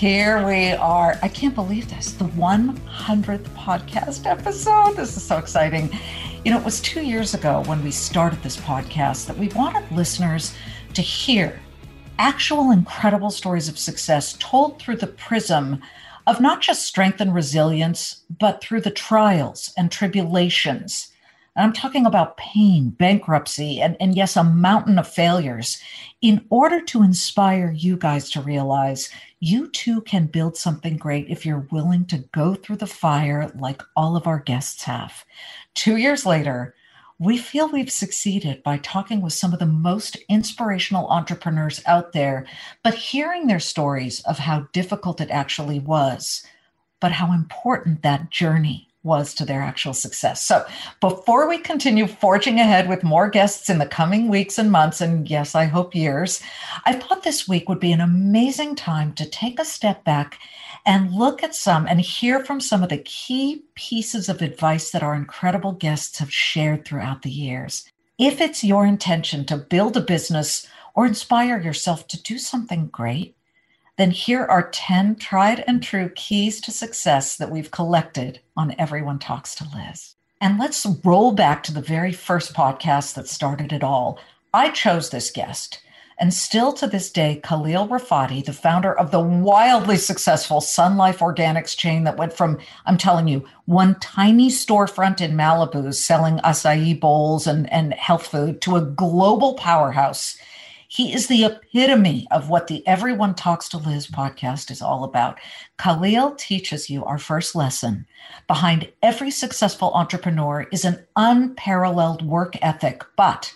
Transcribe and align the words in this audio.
Here 0.00 0.42
we 0.46 0.72
are. 0.72 1.18
I 1.20 1.28
can't 1.28 1.54
believe 1.54 1.90
this. 1.90 2.12
The 2.12 2.24
100th 2.24 3.44
podcast 3.50 4.24
episode. 4.24 4.96
This 4.96 5.14
is 5.14 5.22
so 5.22 5.36
exciting. 5.36 5.90
You 6.42 6.52
know, 6.52 6.58
it 6.58 6.64
was 6.64 6.80
two 6.80 7.02
years 7.02 7.34
ago 7.34 7.62
when 7.66 7.84
we 7.84 7.90
started 7.90 8.42
this 8.42 8.56
podcast 8.56 9.26
that 9.26 9.36
we 9.36 9.48
wanted 9.48 9.84
listeners 9.92 10.54
to 10.94 11.02
hear 11.02 11.60
actual 12.18 12.70
incredible 12.70 13.30
stories 13.30 13.68
of 13.68 13.78
success 13.78 14.38
told 14.40 14.80
through 14.80 14.96
the 14.96 15.06
prism 15.06 15.82
of 16.26 16.40
not 16.40 16.62
just 16.62 16.86
strength 16.86 17.20
and 17.20 17.34
resilience, 17.34 18.22
but 18.38 18.62
through 18.62 18.80
the 18.80 18.90
trials 18.90 19.70
and 19.76 19.92
tribulations. 19.92 21.09
And 21.60 21.66
I'm 21.66 21.74
talking 21.74 22.06
about 22.06 22.38
pain, 22.38 22.88
bankruptcy, 22.88 23.82
and, 23.82 23.94
and 24.00 24.16
yes, 24.16 24.34
a 24.34 24.42
mountain 24.42 24.98
of 24.98 25.06
failures 25.06 25.78
in 26.22 26.46
order 26.48 26.80
to 26.80 27.02
inspire 27.02 27.70
you 27.70 27.98
guys 27.98 28.30
to 28.30 28.40
realize 28.40 29.10
you 29.40 29.68
too 29.68 30.00
can 30.00 30.24
build 30.24 30.56
something 30.56 30.96
great 30.96 31.28
if 31.28 31.44
you're 31.44 31.68
willing 31.70 32.06
to 32.06 32.24
go 32.32 32.54
through 32.54 32.76
the 32.76 32.86
fire 32.86 33.52
like 33.58 33.82
all 33.94 34.16
of 34.16 34.26
our 34.26 34.38
guests 34.38 34.84
have. 34.84 35.26
Two 35.74 35.98
years 35.98 36.24
later, 36.24 36.74
we 37.18 37.36
feel 37.36 37.68
we've 37.68 37.92
succeeded 37.92 38.62
by 38.62 38.78
talking 38.78 39.20
with 39.20 39.34
some 39.34 39.52
of 39.52 39.58
the 39.58 39.66
most 39.66 40.16
inspirational 40.30 41.08
entrepreneurs 41.08 41.82
out 41.84 42.14
there, 42.14 42.46
but 42.82 42.94
hearing 42.94 43.48
their 43.48 43.60
stories 43.60 44.20
of 44.20 44.38
how 44.38 44.66
difficult 44.72 45.20
it 45.20 45.30
actually 45.30 45.78
was, 45.78 46.42
but 47.00 47.12
how 47.12 47.34
important 47.34 48.00
that 48.00 48.30
journey 48.30 48.89
was 49.02 49.32
to 49.34 49.44
their 49.44 49.62
actual 49.62 49.94
success. 49.94 50.44
So, 50.44 50.64
before 51.00 51.48
we 51.48 51.58
continue 51.58 52.06
forging 52.06 52.60
ahead 52.60 52.88
with 52.88 53.02
more 53.02 53.30
guests 53.30 53.70
in 53.70 53.78
the 53.78 53.86
coming 53.86 54.28
weeks 54.28 54.58
and 54.58 54.70
months, 54.70 55.00
and 55.00 55.28
yes, 55.28 55.54
I 55.54 55.64
hope 55.64 55.94
years, 55.94 56.42
I 56.84 56.92
thought 56.92 57.22
this 57.22 57.48
week 57.48 57.68
would 57.68 57.80
be 57.80 57.92
an 57.92 58.00
amazing 58.00 58.76
time 58.76 59.14
to 59.14 59.28
take 59.28 59.58
a 59.58 59.64
step 59.64 60.04
back 60.04 60.38
and 60.84 61.14
look 61.14 61.42
at 61.42 61.54
some 61.54 61.86
and 61.86 62.00
hear 62.00 62.44
from 62.44 62.60
some 62.60 62.82
of 62.82 62.88
the 62.88 62.98
key 62.98 63.64
pieces 63.74 64.28
of 64.28 64.42
advice 64.42 64.90
that 64.90 65.02
our 65.02 65.14
incredible 65.14 65.72
guests 65.72 66.18
have 66.18 66.32
shared 66.32 66.84
throughout 66.84 67.22
the 67.22 67.30
years. 67.30 67.90
If 68.18 68.40
it's 68.40 68.62
your 68.62 68.84
intention 68.84 69.46
to 69.46 69.56
build 69.56 69.96
a 69.96 70.00
business 70.02 70.66
or 70.94 71.06
inspire 71.06 71.58
yourself 71.58 72.06
to 72.08 72.22
do 72.22 72.38
something 72.38 72.88
great, 72.88 73.34
then 74.00 74.10
here 74.10 74.46
are 74.46 74.70
10 74.70 75.16
tried 75.16 75.62
and 75.66 75.82
true 75.82 76.10
keys 76.14 76.58
to 76.62 76.70
success 76.70 77.36
that 77.36 77.50
we've 77.50 77.70
collected 77.70 78.40
on 78.56 78.74
Everyone 78.78 79.18
Talks 79.18 79.54
to 79.56 79.66
Liz. 79.74 80.14
And 80.40 80.58
let's 80.58 80.86
roll 81.04 81.32
back 81.32 81.62
to 81.64 81.74
the 81.74 81.82
very 81.82 82.12
first 82.12 82.54
podcast 82.54 83.12
that 83.14 83.28
started 83.28 83.74
it 83.74 83.84
all. 83.84 84.18
I 84.54 84.70
chose 84.70 85.10
this 85.10 85.30
guest 85.30 85.82
and 86.20 86.34
still 86.34 86.74
to 86.74 86.86
this 86.86 87.10
day, 87.10 87.40
Khalil 87.42 87.88
Rafati, 87.88 88.44
the 88.44 88.52
founder 88.52 88.92
of 88.92 89.10
the 89.10 89.20
wildly 89.20 89.96
successful 89.96 90.60
Sun 90.60 90.98
Life 90.98 91.20
Organics 91.20 91.74
chain 91.74 92.04
that 92.04 92.18
went 92.18 92.34
from, 92.34 92.58
I'm 92.84 92.98
telling 92.98 93.26
you, 93.26 93.46
one 93.64 93.98
tiny 94.00 94.50
storefront 94.50 95.22
in 95.22 95.32
Malibu 95.32 95.94
selling 95.94 96.36
acai 96.38 97.00
bowls 97.00 97.46
and, 97.46 97.72
and 97.72 97.94
health 97.94 98.26
food 98.26 98.60
to 98.60 98.76
a 98.76 98.82
global 98.82 99.54
powerhouse. 99.54 100.36
He 100.92 101.14
is 101.14 101.28
the 101.28 101.44
epitome 101.44 102.26
of 102.32 102.50
what 102.50 102.66
the 102.66 102.84
Everyone 102.84 103.36
Talks 103.36 103.68
to 103.68 103.78
Liz 103.78 104.08
podcast 104.08 104.72
is 104.72 104.82
all 104.82 105.04
about. 105.04 105.38
Khalil 105.78 106.34
teaches 106.34 106.90
you 106.90 107.04
our 107.04 107.16
first 107.16 107.54
lesson. 107.54 108.06
Behind 108.48 108.90
every 109.00 109.30
successful 109.30 109.92
entrepreneur 109.94 110.66
is 110.72 110.84
an 110.84 111.06
unparalleled 111.14 112.26
work 112.26 112.56
ethic, 112.60 113.04
but 113.16 113.54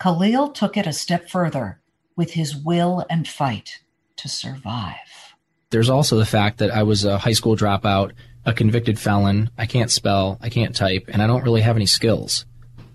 Khalil 0.00 0.48
took 0.48 0.76
it 0.76 0.88
a 0.88 0.92
step 0.92 1.30
further 1.30 1.78
with 2.16 2.32
his 2.32 2.56
will 2.56 3.06
and 3.08 3.28
fight 3.28 3.78
to 4.16 4.28
survive. 4.28 5.36
There's 5.70 5.88
also 5.88 6.16
the 6.16 6.26
fact 6.26 6.58
that 6.58 6.72
I 6.72 6.82
was 6.82 7.04
a 7.04 7.16
high 7.16 7.32
school 7.32 7.54
dropout, 7.54 8.10
a 8.44 8.52
convicted 8.52 8.98
felon. 8.98 9.50
I 9.56 9.66
can't 9.66 9.88
spell, 9.88 10.36
I 10.40 10.48
can't 10.48 10.74
type, 10.74 11.04
and 11.06 11.22
I 11.22 11.28
don't 11.28 11.44
really 11.44 11.60
have 11.60 11.76
any 11.76 11.86
skills. 11.86 12.44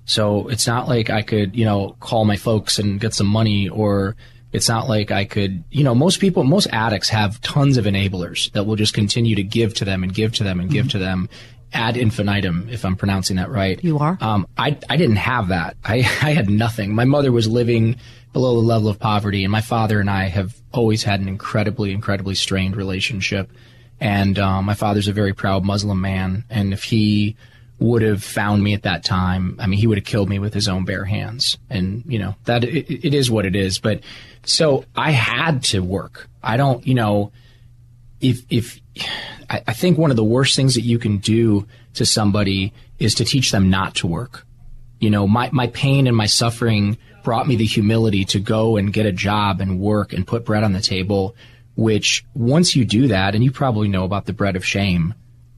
So 0.07 0.47
it's 0.47 0.66
not 0.66 0.88
like 0.88 1.09
I 1.09 1.22
could, 1.22 1.56
you 1.56 1.66
know, 1.66 1.95
call 2.00 2.25
my 2.25 2.38
folks 2.38 2.79
and 2.79 3.00
get 3.00 3.13
some 3.13 3.28
money 3.28 3.68
or 3.68 4.16
it's 4.53 4.69
not 4.69 4.88
like 4.88 5.12
I 5.12 5.25
could, 5.25 5.66
you 5.69 5.84
know, 5.84 5.94
most 5.94 6.22
people, 6.22 6.45
most 6.45 6.68
addicts 6.72 7.09
have 7.09 7.41
tons 7.41 7.75
of 7.78 7.84
enablers 7.84 8.50
that 8.53 8.63
will 8.63 8.78
just 8.78 8.94
continue 8.94 9.35
to 9.35 9.44
give 9.44 9.73
to 9.75 9.85
them 9.85 10.03
and 10.03 10.13
give 10.13 10.34
to 10.35 10.45
them 10.45 10.62
and 10.62 10.72
give 10.72 10.85
mm-hmm. 10.85 10.97
to 10.97 11.00
them 11.00 11.29
ad 11.73 11.97
infinitum, 11.97 12.69
if 12.72 12.85
I'm 12.85 12.95
pronouncing 12.95 13.35
that 13.35 13.50
right. 13.50 13.84
You 13.84 14.00
are? 14.00 14.18
Um, 14.22 14.47
I, 14.57 14.78
I 14.90 14.95
didn't 14.95 15.18
have 15.18 15.50
that. 15.50 15.75
I, 15.84 15.95
I 15.97 16.31
had 16.31 16.50
nothing. 16.50 16.95
My 16.95 17.03
mother 17.03 17.34
was 17.34 17.50
living 17.50 17.97
below 18.31 18.56
the 18.56 18.66
level 18.66 18.88
of 18.88 19.00
poverty. 19.00 19.44
And 19.44 19.51
my 19.51 19.62
father 19.62 20.00
and 20.00 20.09
I 20.09 20.29
have 20.29 20.56
always 20.72 21.03
had 21.03 21.19
an 21.19 21.28
incredibly, 21.28 21.91
incredibly 21.91 22.35
strained 22.35 22.78
relationship. 22.78 23.51
And 24.00 24.39
um, 24.39 24.63
my 24.63 24.74
father's 24.74 25.09
a 25.09 25.13
very 25.13 25.34
proud 25.34 25.66
Muslim 25.66 26.00
man. 26.00 26.45
And 26.50 26.72
if 26.72 26.84
he 26.84 27.35
would 27.79 28.01
have 28.01 28.23
found 28.23 28.63
me 28.63 28.73
at 28.73 28.83
that 28.83 29.03
time, 29.03 29.55
I 29.59 29.67
mean, 29.67 29.79
he 29.79 29.88
would 29.88 29.97
have 29.97 30.05
killed 30.05 30.29
me 30.29 30.39
with 30.39 30.53
his 30.53 30.67
own 30.67 30.85
bare 30.85 31.05
hands. 31.05 31.57
And, 31.69 32.03
you 32.07 32.17
know, 32.17 32.35
that 32.45 32.63
it, 32.63 33.05
it 33.05 33.13
is 33.13 33.29
what 33.29 33.45
it 33.45 33.55
is. 33.55 33.79
But 33.79 34.01
so 34.43 34.85
I 34.95 35.11
had 35.11 35.63
to 35.65 35.81
work. 35.81 36.27
I 36.41 36.57
don't, 36.57 36.85
you 36.88 36.95
know, 36.95 37.31
if, 38.19 38.41
if, 38.49 38.81
I, 39.49 39.61
I 39.67 39.73
think 39.73 39.97
one 39.97 40.09
of 40.09 40.17
the 40.17 40.23
worst 40.23 40.55
things 40.55 40.73
that 40.73 40.81
you 40.81 40.97
can 40.97 41.17
do 41.17 41.67
to 41.93 42.05
somebody 42.05 42.73
is 42.97 43.15
to 43.15 43.25
teach 43.25 43.51
them 43.51 43.69
not 43.69 43.95
to 43.95 44.07
work. 44.07 44.45
You 44.99 45.11
know, 45.11 45.27
my, 45.27 45.49
my 45.53 45.67
pain 45.67 46.07
and 46.07 46.17
my 46.17 46.25
suffering 46.25 46.97
brought 47.23 47.47
me 47.47 47.55
the 47.55 47.65
humility 47.65 48.25
to 48.25 48.39
go 48.39 48.77
and 48.77 48.91
get 48.91 49.05
a 49.05 49.11
job 49.11 49.61
and 49.61 49.79
work 49.79 50.13
and 50.13 50.25
put 50.25 50.45
bread 50.45 50.63
on 50.63 50.73
the 50.73 50.81
table, 50.81 51.35
which 51.75 52.25
once 52.33 52.75
you 52.75 52.85
do 52.85 53.09
that, 53.09 53.35
and 53.35 53.44
you 53.44 53.51
probably 53.51 53.88
know 53.88 54.03
about 54.03 54.25
the 54.25 54.33
bread 54.33 54.55
of 54.55 54.65
shame. 54.65 55.13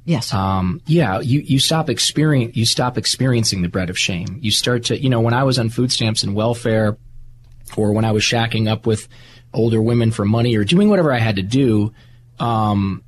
Yes. 0.05 0.33
Um, 0.33 0.81
yeah, 0.85 1.19
you, 1.19 1.41
you 1.41 1.59
stop 1.59 1.89
experience, 1.89 2.55
you 2.55 2.65
stop 2.65 2.97
experiencing 2.97 3.61
the 3.61 3.69
bread 3.69 3.89
of 3.89 3.97
shame. 3.97 4.39
You 4.41 4.51
start 4.51 4.85
to, 4.85 4.99
you 4.99 5.09
know, 5.09 5.21
when 5.21 5.33
I 5.33 5.43
was 5.43 5.59
on 5.59 5.69
food 5.69 5.91
stamps 5.91 6.23
and 6.23 6.33
welfare 6.35 6.97
or 7.77 7.91
when 7.91 8.05
I 8.05 8.11
was 8.11 8.23
shacking 8.23 8.67
up 8.69 8.87
with 8.87 9.07
older 9.53 9.81
women 9.81 10.11
for 10.11 10.25
money 10.25 10.55
or 10.55 10.63
doing 10.63 10.89
whatever 10.89 11.13
I 11.13 11.19
had 11.19 11.35
to 11.35 11.43
do, 11.43 11.93
um, 12.39 13.03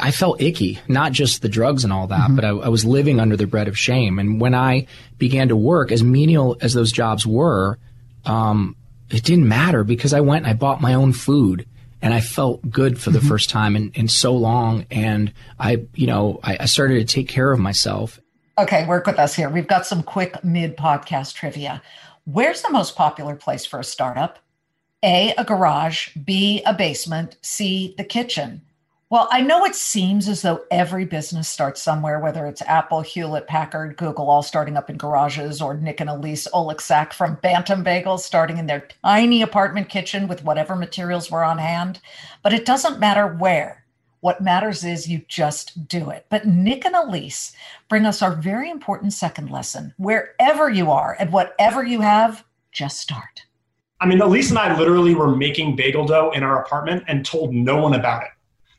I 0.00 0.12
felt 0.12 0.40
icky, 0.40 0.78
not 0.86 1.12
just 1.12 1.42
the 1.42 1.48
drugs 1.48 1.84
and 1.84 1.92
all 1.92 2.06
that, 2.06 2.20
mm-hmm. 2.20 2.36
but 2.36 2.44
I, 2.44 2.50
I, 2.50 2.68
was 2.68 2.84
living 2.84 3.18
under 3.18 3.36
the 3.36 3.46
bread 3.46 3.66
of 3.66 3.76
shame. 3.76 4.18
And 4.20 4.40
when 4.40 4.54
I 4.54 4.86
began 5.18 5.48
to 5.48 5.56
work, 5.56 5.90
as 5.90 6.02
menial 6.02 6.56
as 6.60 6.74
those 6.74 6.92
jobs 6.92 7.26
were, 7.26 7.78
um, 8.24 8.76
it 9.10 9.24
didn't 9.24 9.48
matter 9.48 9.82
because 9.82 10.12
I 10.12 10.20
went 10.20 10.44
and 10.44 10.50
I 10.50 10.54
bought 10.54 10.80
my 10.80 10.94
own 10.94 11.12
food 11.12 11.66
and 12.00 12.14
I 12.14 12.20
felt 12.20 12.68
good 12.70 13.00
for 13.00 13.10
the 13.10 13.18
mm-hmm. 13.18 13.28
first 13.28 13.50
time 13.50 13.76
in, 13.76 13.90
in 13.94 14.08
so 14.08 14.34
long. 14.34 14.86
And 14.90 15.32
I, 15.58 15.86
you 15.94 16.06
know, 16.06 16.40
I, 16.42 16.58
I 16.60 16.64
started 16.66 17.06
to 17.06 17.14
take 17.14 17.28
care 17.28 17.52
of 17.52 17.58
myself. 17.58 18.20
Okay, 18.58 18.86
work 18.86 19.06
with 19.06 19.18
us 19.18 19.34
here. 19.34 19.48
We've 19.48 19.66
got 19.66 19.86
some 19.86 20.02
quick 20.02 20.42
mid 20.44 20.76
podcast 20.76 21.34
trivia. 21.34 21.82
Where's 22.24 22.62
the 22.62 22.70
most 22.70 22.96
popular 22.96 23.36
place 23.36 23.64
for 23.64 23.80
a 23.80 23.84
startup? 23.84 24.38
A, 25.04 25.32
a 25.38 25.44
garage, 25.44 26.08
B, 26.16 26.62
a 26.66 26.74
basement, 26.74 27.36
C, 27.40 27.94
the 27.96 28.04
kitchen. 28.04 28.62
Well, 29.10 29.26
I 29.30 29.40
know 29.40 29.64
it 29.64 29.74
seems 29.74 30.28
as 30.28 30.42
though 30.42 30.64
every 30.70 31.06
business 31.06 31.48
starts 31.48 31.80
somewhere, 31.80 32.20
whether 32.20 32.46
it's 32.46 32.60
Apple, 32.60 33.00
Hewlett 33.00 33.46
Packard, 33.46 33.96
Google, 33.96 34.28
all 34.28 34.42
starting 34.42 34.76
up 34.76 34.90
in 34.90 34.98
garages, 34.98 35.62
or 35.62 35.78
Nick 35.78 36.00
and 36.00 36.10
Elyse 36.10 36.46
Oleksak 36.52 37.14
from 37.14 37.36
Bantam 37.36 37.82
Bagels 37.82 38.18
starting 38.18 38.58
in 38.58 38.66
their 38.66 38.86
tiny 39.02 39.40
apartment 39.40 39.88
kitchen 39.88 40.28
with 40.28 40.44
whatever 40.44 40.76
materials 40.76 41.30
were 41.30 41.42
on 41.42 41.56
hand. 41.56 42.00
But 42.42 42.52
it 42.52 42.66
doesn't 42.66 43.00
matter 43.00 43.26
where. 43.26 43.86
What 44.20 44.42
matters 44.42 44.84
is 44.84 45.08
you 45.08 45.22
just 45.26 45.88
do 45.88 46.10
it. 46.10 46.26
But 46.28 46.46
Nick 46.46 46.84
and 46.84 46.94
Elyse 46.94 47.54
bring 47.88 48.04
us 48.04 48.20
our 48.20 48.34
very 48.34 48.68
important 48.68 49.14
second 49.14 49.50
lesson. 49.50 49.94
Wherever 49.96 50.68
you 50.68 50.90
are 50.90 51.16
and 51.18 51.32
whatever 51.32 51.82
you 51.82 52.02
have, 52.02 52.44
just 52.72 52.98
start. 52.98 53.44
I 54.02 54.06
mean, 54.06 54.18
Elyse 54.18 54.50
and 54.50 54.58
I 54.58 54.76
literally 54.78 55.14
were 55.14 55.34
making 55.34 55.76
bagel 55.76 56.04
dough 56.04 56.30
in 56.34 56.42
our 56.42 56.62
apartment 56.62 57.04
and 57.08 57.24
told 57.24 57.54
no 57.54 57.80
one 57.80 57.94
about 57.94 58.24
it. 58.24 58.28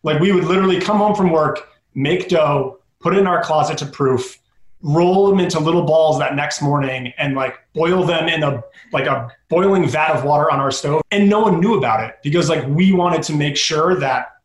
Like 0.04 0.19
we 0.19 0.31
would 0.31 0.46
literally 0.46 0.80
come 0.80 0.98
home 0.98 1.16
from 1.16 1.31
work, 1.31 1.69
make 1.96 2.30
dough, 2.30 2.80
put 3.00 3.13
it 3.13 3.19
in 3.19 3.28
our 3.28 3.42
closet 3.42 3.78
to 3.80 3.86
proof, 3.86 4.40
roll 4.81 5.30
them 5.30 5.40
into 5.40 5.60
little 5.60 5.84
balls 5.84 6.19
that 6.19 6.36
next 6.36 6.62
morning 6.62 7.13
and 7.18 7.36
like 7.36 7.60
boil 7.74 8.04
them 8.04 8.30
in 8.30 8.44
a 8.44 8.63
like 8.94 9.07
a 9.07 9.30
boiling 9.50 9.88
vat 9.88 10.12
of 10.12 10.24
water 10.24 10.50
on 10.50 10.60
our 10.60 10.72
stove 10.72 11.01
and 11.12 11.30
no 11.30 11.40
one 11.40 11.60
knew 11.60 11.78
about 11.78 12.01
it 12.04 12.16
because 12.24 12.50
like 12.50 12.66
we 12.68 12.94
wanted 12.94 13.22
to 13.22 13.34
make 13.34 13.57
sure 13.57 13.96
that 13.96 14.36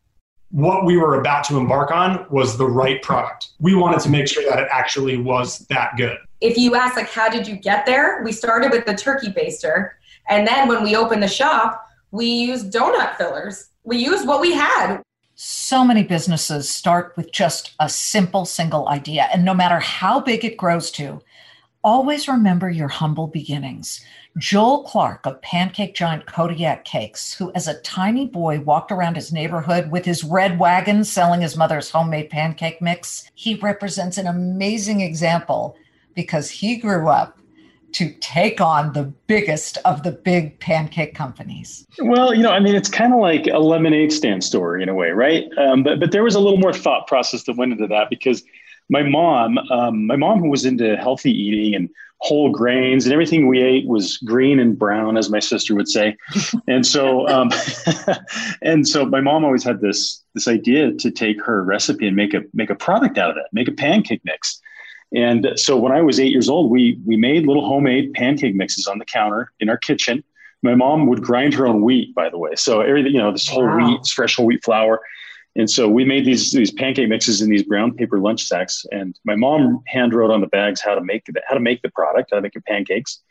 what 0.50 0.84
we 0.84 0.96
were 0.96 1.20
about 1.20 1.44
to 1.44 1.56
embark 1.56 1.90
on 1.90 2.26
was 2.30 2.56
the 2.56 2.66
right 2.66 3.02
product. 3.02 3.50
We 3.60 3.74
wanted 3.74 4.00
to 4.00 4.08
make 4.08 4.28
sure 4.28 4.48
that 4.48 4.58
it 4.58 4.68
actually 4.70 5.16
was 5.16 5.60
that 5.66 5.96
good. 5.96 6.16
If 6.40 6.56
you 6.56 6.74
ask 6.74 6.96
like 6.96 7.10
how 7.10 7.28
did 7.28 7.46
you 7.46 7.56
get 7.56 7.86
there? 7.86 8.22
We 8.24 8.32
started 8.32 8.72
with 8.72 8.86
the 8.86 8.94
turkey 8.94 9.28
baster 9.28 9.90
and 10.28 10.46
then 10.46 10.66
when 10.66 10.82
we 10.82 10.96
opened 10.96 11.22
the 11.22 11.28
shop, 11.28 11.86
we 12.10 12.26
used 12.26 12.72
donut 12.72 13.16
fillers. 13.16 13.68
We 13.84 13.98
used 13.98 14.26
what 14.26 14.40
we 14.40 14.52
had. 14.52 15.00
So 15.36 15.84
many 15.84 16.04
businesses 16.04 16.70
start 16.70 17.16
with 17.16 17.32
just 17.32 17.74
a 17.80 17.88
simple 17.88 18.44
single 18.44 18.88
idea. 18.88 19.28
And 19.32 19.44
no 19.44 19.52
matter 19.52 19.80
how 19.80 20.20
big 20.20 20.44
it 20.44 20.56
grows 20.56 20.92
to, 20.92 21.20
always 21.82 22.28
remember 22.28 22.70
your 22.70 22.86
humble 22.86 23.26
beginnings. 23.26 24.00
Joel 24.38 24.84
Clark 24.84 25.26
of 25.26 25.42
Pancake 25.42 25.96
Giant 25.96 26.26
Kodiak 26.26 26.84
Cakes, 26.84 27.34
who 27.34 27.50
as 27.56 27.66
a 27.66 27.80
tiny 27.80 28.26
boy 28.26 28.60
walked 28.60 28.92
around 28.92 29.16
his 29.16 29.32
neighborhood 29.32 29.90
with 29.90 30.04
his 30.04 30.22
red 30.22 30.60
wagon 30.60 31.02
selling 31.02 31.40
his 31.40 31.56
mother's 31.56 31.90
homemade 31.90 32.30
pancake 32.30 32.80
mix, 32.80 33.28
he 33.34 33.56
represents 33.56 34.18
an 34.18 34.28
amazing 34.28 35.00
example 35.00 35.76
because 36.14 36.48
he 36.48 36.76
grew 36.76 37.08
up 37.08 37.38
to 37.94 38.10
take 38.20 38.60
on 38.60 38.92
the 38.92 39.04
biggest 39.26 39.78
of 39.84 40.02
the 40.02 40.12
big 40.12 40.58
pancake 40.60 41.14
companies? 41.14 41.86
Well, 41.98 42.34
you 42.34 42.42
know, 42.42 42.50
I 42.50 42.60
mean, 42.60 42.74
it's 42.74 42.88
kind 42.88 43.12
of 43.12 43.20
like 43.20 43.46
a 43.46 43.58
lemonade 43.58 44.12
stand 44.12 44.44
story 44.44 44.82
in 44.82 44.88
a 44.88 44.94
way, 44.94 45.10
right? 45.10 45.44
Um, 45.58 45.82
but 45.82 46.00
but 46.00 46.12
there 46.12 46.24
was 46.24 46.34
a 46.34 46.40
little 46.40 46.58
more 46.58 46.72
thought 46.72 47.06
process 47.06 47.44
that 47.44 47.56
went 47.56 47.72
into 47.72 47.86
that 47.86 48.10
because 48.10 48.42
my 48.90 49.02
mom, 49.02 49.58
um, 49.70 50.06
my 50.06 50.16
mom 50.16 50.40
who 50.40 50.50
was 50.50 50.64
into 50.64 50.96
healthy 50.96 51.30
eating 51.30 51.74
and 51.74 51.88
whole 52.18 52.50
grains 52.50 53.04
and 53.04 53.12
everything 53.12 53.46
we 53.46 53.60
ate 53.60 53.86
was 53.86 54.16
green 54.18 54.58
and 54.58 54.78
brown, 54.78 55.16
as 55.16 55.30
my 55.30 55.40
sister 55.40 55.74
would 55.74 55.88
say. 55.88 56.16
And 56.66 56.86
so, 56.86 57.28
um, 57.28 57.50
and 58.62 58.88
so 58.88 59.04
my 59.04 59.20
mom 59.20 59.44
always 59.44 59.62
had 59.62 59.80
this 59.80 60.22
this 60.34 60.48
idea 60.48 60.92
to 60.92 61.10
take 61.10 61.42
her 61.42 61.62
recipe 61.62 62.06
and 62.06 62.16
make 62.16 62.34
a 62.34 62.42
make 62.54 62.70
a 62.70 62.74
product 62.74 63.18
out 63.18 63.30
of 63.30 63.36
it, 63.36 63.44
make 63.52 63.68
a 63.68 63.72
pancake 63.72 64.22
mix. 64.24 64.60
And 65.14 65.52
so 65.56 65.76
when 65.76 65.92
I 65.92 66.02
was 66.02 66.18
eight 66.18 66.32
years 66.32 66.48
old, 66.48 66.70
we 66.70 66.98
we 67.06 67.16
made 67.16 67.46
little 67.46 67.66
homemade 67.66 68.12
pancake 68.14 68.54
mixes 68.54 68.86
on 68.86 68.98
the 68.98 69.04
counter 69.04 69.52
in 69.60 69.68
our 69.68 69.78
kitchen. 69.78 70.24
My 70.62 70.74
mom 70.74 71.06
would 71.06 71.22
grind 71.22 71.54
her 71.54 71.66
own 71.66 71.82
wheat, 71.82 72.14
by 72.14 72.30
the 72.30 72.38
way. 72.38 72.56
So 72.56 72.80
everything, 72.80 73.12
you 73.12 73.18
know, 73.18 73.30
this 73.30 73.46
whole 73.46 73.66
wow. 73.66 73.76
wheat, 73.76 74.06
fresh 74.06 74.36
whole 74.36 74.46
wheat 74.46 74.64
flour. 74.64 75.00
And 75.56 75.70
so 75.70 75.88
we 75.88 76.04
made 76.04 76.24
these 76.24 76.52
these 76.52 76.72
pancake 76.72 77.08
mixes 77.08 77.40
in 77.40 77.48
these 77.48 77.62
brown 77.62 77.94
paper 77.94 78.18
lunch 78.18 78.44
sacks. 78.44 78.84
And 78.90 79.18
my 79.24 79.36
mom 79.36 79.82
hand 79.86 80.12
wrote 80.12 80.30
on 80.30 80.40
the 80.40 80.48
bags 80.48 80.80
how 80.80 80.94
to 80.94 81.00
make 81.00 81.24
the, 81.26 81.40
how 81.48 81.54
to 81.54 81.60
make 81.60 81.82
the 81.82 81.90
product, 81.90 82.30
how 82.30 82.36
to 82.36 82.42
make 82.42 82.54
your 82.54 82.62
pancakes. 82.62 83.22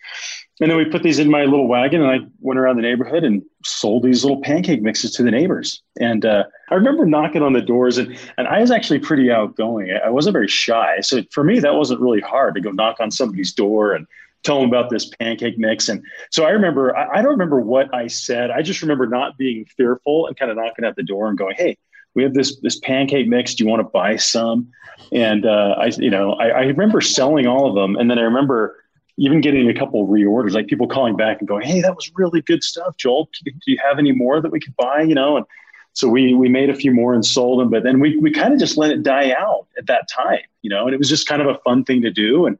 And 0.62 0.70
then 0.70 0.78
we 0.78 0.86
put 0.86 1.04
these 1.04 1.20
in 1.20 1.30
my 1.30 1.46
little 1.46 1.68
wagon, 1.68 2.02
and 2.02 2.12
I 2.12 2.26
went 2.40 2.60
around 2.60 2.76
the 2.76 2.84
neighborhood 2.84 3.24
and 3.24 3.42
sold 3.66 4.04
these 4.04 4.24
little 4.24 4.40
pancake 4.42 4.82
mixes 4.82 5.12
to 5.16 5.24
the 5.24 5.32
neighbors. 5.32 5.82
And 6.00 6.26
uh, 6.26 6.44
I 6.70 6.76
remember 6.76 7.06
knocking 7.06 7.42
on 7.42 7.54
the 7.54 7.62
doors, 7.62 7.98
and 7.98 8.18
and 8.38 8.48
I 8.48 8.62
was 8.62 8.72
actually 8.72 9.00
pretty 9.00 9.32
outgoing. 9.32 9.92
I 9.92 10.10
wasn't 10.10 10.34
very 10.34 10.48
shy, 10.48 11.02
so 11.02 11.24
for 11.32 11.44
me 11.44 11.60
that 11.60 11.76
wasn't 11.76 12.00
really 12.02 12.22
hard 12.22 12.56
to 12.56 12.62
go 12.62 12.72
knock 12.72 12.98
on 13.00 13.12
somebody's 13.12 13.54
door 13.54 13.94
and 13.94 14.08
tell 14.44 14.60
them 14.60 14.70
about 14.70 14.90
this 14.90 15.10
pancake 15.20 15.58
mix. 15.58 15.90
And 15.90 16.04
so 16.30 16.46
I 16.46 16.50
remember, 16.50 16.96
I, 16.96 17.20
I 17.20 17.22
don't 17.22 17.32
remember 17.32 17.62
what 17.62 17.94
I 17.94 18.08
said. 18.08 18.52
I 18.52 18.62
just 18.62 18.82
remember 18.82 19.08
not 19.08 19.38
being 19.38 19.66
fearful 19.66 20.28
and 20.28 20.38
kind 20.38 20.52
of 20.52 20.58
knocking 20.58 20.86
at 20.86 20.96
the 20.96 21.04
door 21.04 21.28
and 21.28 21.38
going, 21.38 21.56
"Hey." 21.58 21.78
We 22.16 22.24
have 22.24 22.34
this 22.34 22.60
this 22.62 22.80
pancake 22.80 23.28
mix. 23.28 23.56
Do 23.56 23.64
you 23.64 23.70
want 23.70 23.82
to 23.82 23.90
buy 23.90 24.16
some? 24.18 24.72
And 25.12 25.46
uh, 25.46 25.76
I, 25.78 25.88
you 25.98 26.10
know, 26.10 26.34
I, 26.34 26.50
I, 26.50 26.62
remember 26.62 27.02
selling 27.02 27.48
all 27.48 27.68
of 27.68 27.76
them, 27.76 27.96
and 27.96 28.10
then 28.10 28.20
I 28.20 28.22
remember 28.22 28.84
even 29.18 29.42
getting 29.42 29.70
a 29.70 29.74
couple 29.74 30.08
reorders, 30.08 30.54
like 30.54 30.68
people 30.68 30.88
calling 30.88 31.16
back 31.16 31.40
and 31.40 31.48
going, 31.48 31.66
"Hey, 31.66 31.82
that 31.82 31.96
was 31.96 32.12
really 32.16 32.42
good 32.42 32.64
stuff, 32.64 32.98
Joel. 32.98 33.30
Do 33.44 33.52
you 33.66 33.78
have 33.84 34.00
any 34.00 34.12
more 34.12 34.42
that 34.42 34.52
we 34.52 34.60
could 34.60 34.76
buy?" 34.76 35.02
You 35.02 35.16
know, 35.16 35.38
and 35.38 35.46
so 35.94 36.08
we 36.08 36.34
we 36.34 36.50
made 36.50 36.70
a 36.70 36.76
few 36.76 36.92
more 36.92 37.14
and 37.14 37.26
sold 37.26 37.60
them, 37.60 37.70
but 37.70 37.84
then 37.84 38.00
we 38.00 38.18
we 38.18 38.32
kind 38.32 38.54
of 38.54 38.60
just 38.60 38.78
let 38.78 38.92
it 38.92 39.04
die 39.04 39.32
out 39.38 39.68
at 39.78 39.88
that 39.88 40.08
time, 40.10 40.42
you 40.62 40.70
know, 40.70 40.86
and 40.86 40.94
it 40.94 40.98
was 40.98 41.10
just 41.10 41.28
kind 41.28 41.42
of 41.42 41.48
a 41.48 41.60
fun 41.60 41.84
thing 41.84 42.02
to 42.02 42.12
do, 42.12 42.46
and 42.46 42.58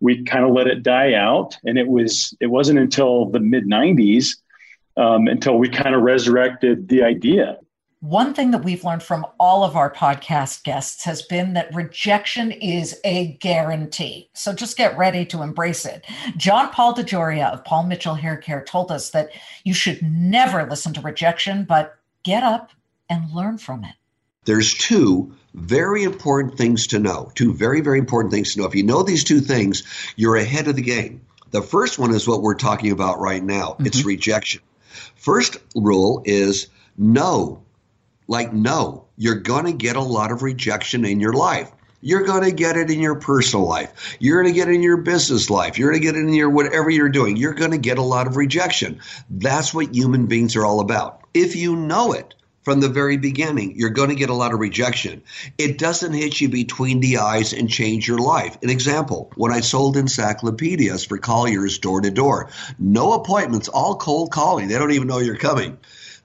we 0.00 0.22
kind 0.24 0.44
of 0.44 0.52
let 0.52 0.66
it 0.66 0.82
die 0.82 1.14
out, 1.14 1.56
and 1.64 1.78
it 1.78 1.88
was 1.88 2.34
it 2.40 2.48
wasn't 2.48 2.78
until 2.78 3.26
the 3.26 3.40
mid 3.40 3.64
'90s 3.64 4.36
um, 4.96 5.28
until 5.28 5.58
we 5.58 5.68
kind 5.68 5.94
of 5.94 6.02
resurrected 6.02 6.88
the 6.88 7.02
idea 7.02 7.58
one 8.04 8.34
thing 8.34 8.50
that 8.50 8.62
we've 8.62 8.84
learned 8.84 9.02
from 9.02 9.24
all 9.40 9.64
of 9.64 9.76
our 9.76 9.90
podcast 9.90 10.62
guests 10.62 11.04
has 11.04 11.22
been 11.22 11.54
that 11.54 11.74
rejection 11.74 12.52
is 12.52 13.00
a 13.02 13.28
guarantee. 13.40 14.28
So 14.34 14.52
just 14.52 14.76
get 14.76 14.98
ready 14.98 15.24
to 15.24 15.40
embrace 15.40 15.86
it. 15.86 16.04
John 16.36 16.68
Paul 16.68 16.94
DeJoria 16.94 17.50
of 17.50 17.64
Paul 17.64 17.84
Mitchell 17.84 18.14
Hair 18.14 18.36
Care 18.36 18.62
told 18.62 18.92
us 18.92 19.08
that 19.12 19.30
you 19.64 19.72
should 19.72 20.02
never 20.02 20.68
listen 20.68 20.92
to 20.92 21.00
rejection, 21.00 21.64
but 21.64 21.96
get 22.24 22.42
up 22.42 22.72
and 23.08 23.32
learn 23.32 23.56
from 23.56 23.84
it. 23.84 23.94
There's 24.44 24.74
two 24.74 25.34
very 25.54 26.02
important 26.02 26.58
things 26.58 26.86
to 26.88 26.98
know. 26.98 27.32
Two 27.34 27.54
very, 27.54 27.80
very 27.80 27.98
important 27.98 28.34
things 28.34 28.52
to 28.52 28.60
know. 28.60 28.66
If 28.66 28.74
you 28.74 28.82
know 28.82 29.02
these 29.02 29.24
two 29.24 29.40
things, 29.40 29.82
you're 30.16 30.36
ahead 30.36 30.68
of 30.68 30.76
the 30.76 30.82
game. 30.82 31.22
The 31.52 31.62
first 31.62 31.98
one 31.98 32.14
is 32.14 32.28
what 32.28 32.42
we're 32.42 32.54
talking 32.54 32.90
about 32.90 33.18
right 33.18 33.42
now 33.42 33.68
mm-hmm. 33.68 33.86
it's 33.86 34.04
rejection. 34.04 34.60
First 35.16 35.56
rule 35.74 36.20
is 36.26 36.66
no 36.98 37.63
like, 38.26 38.52
no, 38.52 39.06
you're 39.16 39.40
going 39.40 39.66
to 39.66 39.72
get 39.72 39.96
a 39.96 40.02
lot 40.02 40.32
of 40.32 40.42
rejection 40.42 41.04
in 41.04 41.20
your 41.20 41.32
life. 41.32 41.70
You're 42.00 42.24
going 42.24 42.42
to 42.42 42.52
get 42.52 42.76
it 42.76 42.90
in 42.90 43.00
your 43.00 43.14
personal 43.14 43.66
life. 43.66 44.16
You're 44.20 44.42
going 44.42 44.52
to 44.52 44.58
get 44.58 44.68
it 44.68 44.74
in 44.74 44.82
your 44.82 44.98
business 44.98 45.48
life. 45.48 45.78
You're 45.78 45.90
going 45.90 46.02
to 46.02 46.06
get 46.06 46.16
it 46.16 46.20
in 46.20 46.34
your 46.34 46.50
whatever 46.50 46.90
you're 46.90 47.08
doing. 47.08 47.36
You're 47.36 47.54
going 47.54 47.70
to 47.70 47.78
get 47.78 47.96
a 47.96 48.02
lot 48.02 48.26
of 48.26 48.36
rejection. 48.36 49.00
That's 49.30 49.72
what 49.72 49.94
human 49.94 50.26
beings 50.26 50.54
are 50.54 50.66
all 50.66 50.80
about. 50.80 51.22
If 51.32 51.56
you 51.56 51.76
know 51.76 52.12
it 52.12 52.34
from 52.60 52.80
the 52.80 52.90
very 52.90 53.16
beginning, 53.16 53.74
you're 53.76 53.88
going 53.88 54.10
to 54.10 54.14
get 54.14 54.28
a 54.28 54.34
lot 54.34 54.52
of 54.52 54.60
rejection. 54.60 55.22
It 55.56 55.78
doesn't 55.78 56.12
hit 56.12 56.42
you 56.42 56.50
between 56.50 57.00
the 57.00 57.18
eyes 57.18 57.54
and 57.54 57.70
change 57.70 58.06
your 58.06 58.18
life. 58.18 58.58
An 58.62 58.68
example, 58.68 59.32
when 59.36 59.52
I 59.52 59.60
sold 59.60 59.96
encyclopedias 59.96 61.06
for 61.06 61.16
Collier's 61.16 61.78
door 61.78 62.02
to 62.02 62.10
door, 62.10 62.50
no 62.78 63.14
appointments, 63.14 63.68
all 63.68 63.96
cold 63.96 64.30
calling. 64.30 64.68
They 64.68 64.78
don't 64.78 64.92
even 64.92 65.08
know 65.08 65.20
you're 65.20 65.36
coming 65.36 65.78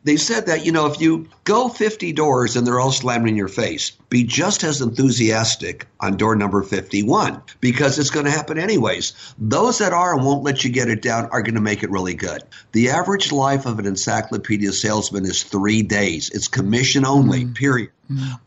they 0.04 0.16
said 0.16 0.46
that, 0.46 0.66
you 0.66 0.72
know, 0.72 0.88
if 0.88 1.02
you 1.02 1.28
go 1.44 1.68
50 1.68 2.14
doors 2.14 2.56
and 2.56 2.66
they're 2.66 2.80
all 2.80 2.92
slamming 2.92 3.30
in 3.30 3.36
your 3.36 3.50
face, 3.50 3.92
be 4.10 4.24
just 4.24 4.64
as 4.64 4.82
enthusiastic 4.82 5.88
on 6.00 6.16
door 6.16 6.36
number 6.36 6.64
51 6.64 7.42
because 7.60 8.00
it's 8.00 8.10
going 8.10 8.26
to 8.26 8.32
happen 8.32 8.58
anyways. 8.58 9.14
Those 9.38 9.80
that 9.80 9.94
are 9.94 10.16
and 10.16 10.26
won't 10.26 10.44
let 10.44 10.64
you 10.64 10.72
get 10.72 10.90
it 10.90 11.02
down 11.02 11.26
are 11.32 11.42
going 11.42 11.56
to 11.56 11.62
make 11.62 11.84
it 11.84 11.92
really 11.92 12.14
good. 12.14 12.44
The 12.72 12.92
average 12.92 13.32
life 13.32 13.66
of 13.66 13.80
an 13.80 13.86
encyclopedia 13.86 14.72
salesman 14.72 15.26
is 15.26 15.44
three 15.44 15.84
days. 15.84 16.30
It's 16.30 16.48
commission 16.48 17.06
only, 17.06 17.44
mm-hmm. 17.44 17.54
period. 17.54 17.92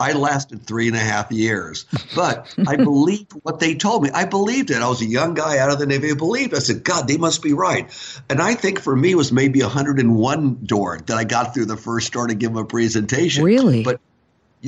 I 0.01 0.13
lasted 0.13 0.67
three 0.67 0.89
and 0.89 0.97
a 0.97 1.01
half 1.01 1.31
years, 1.31 1.87
but 2.15 2.55
I 2.67 2.77
believed 2.85 3.33
what 3.43 3.61
they 3.61 3.75
told 3.75 4.03
me. 4.03 4.11
I 4.11 4.25
believed 4.25 4.71
it. 4.71 4.79
I 4.79 4.89
was 4.89 5.03
a 5.03 5.07
young 5.07 5.35
guy 5.35 5.59
out 5.59 5.71
of 5.71 5.79
the 5.79 5.87
Navy. 5.87 6.11
I 6.11 6.15
believed. 6.15 6.55
I 6.55 6.59
said, 6.59 6.85
God, 6.85 7.07
they 7.07 7.17
must 7.17 7.43
be 7.43 7.53
right. 7.53 7.91
And 8.29 8.41
I 8.41 8.55
think 8.55 8.81
for 8.81 8.95
me, 8.95 9.13
it 9.13 9.17
was 9.17 9.33
maybe 9.33 9.63
101 9.63 10.59
door 10.65 10.99
that 11.07 11.17
I 11.17 11.25
got 11.25 11.55
through 11.55 11.67
the 11.67 11.77
first 11.77 12.13
door 12.13 12.27
to 12.27 12.35
give 12.35 12.53
them 12.53 12.63
a 12.63 12.67
presentation. 12.67 13.45
Really? 13.45 13.83
But 13.83 14.01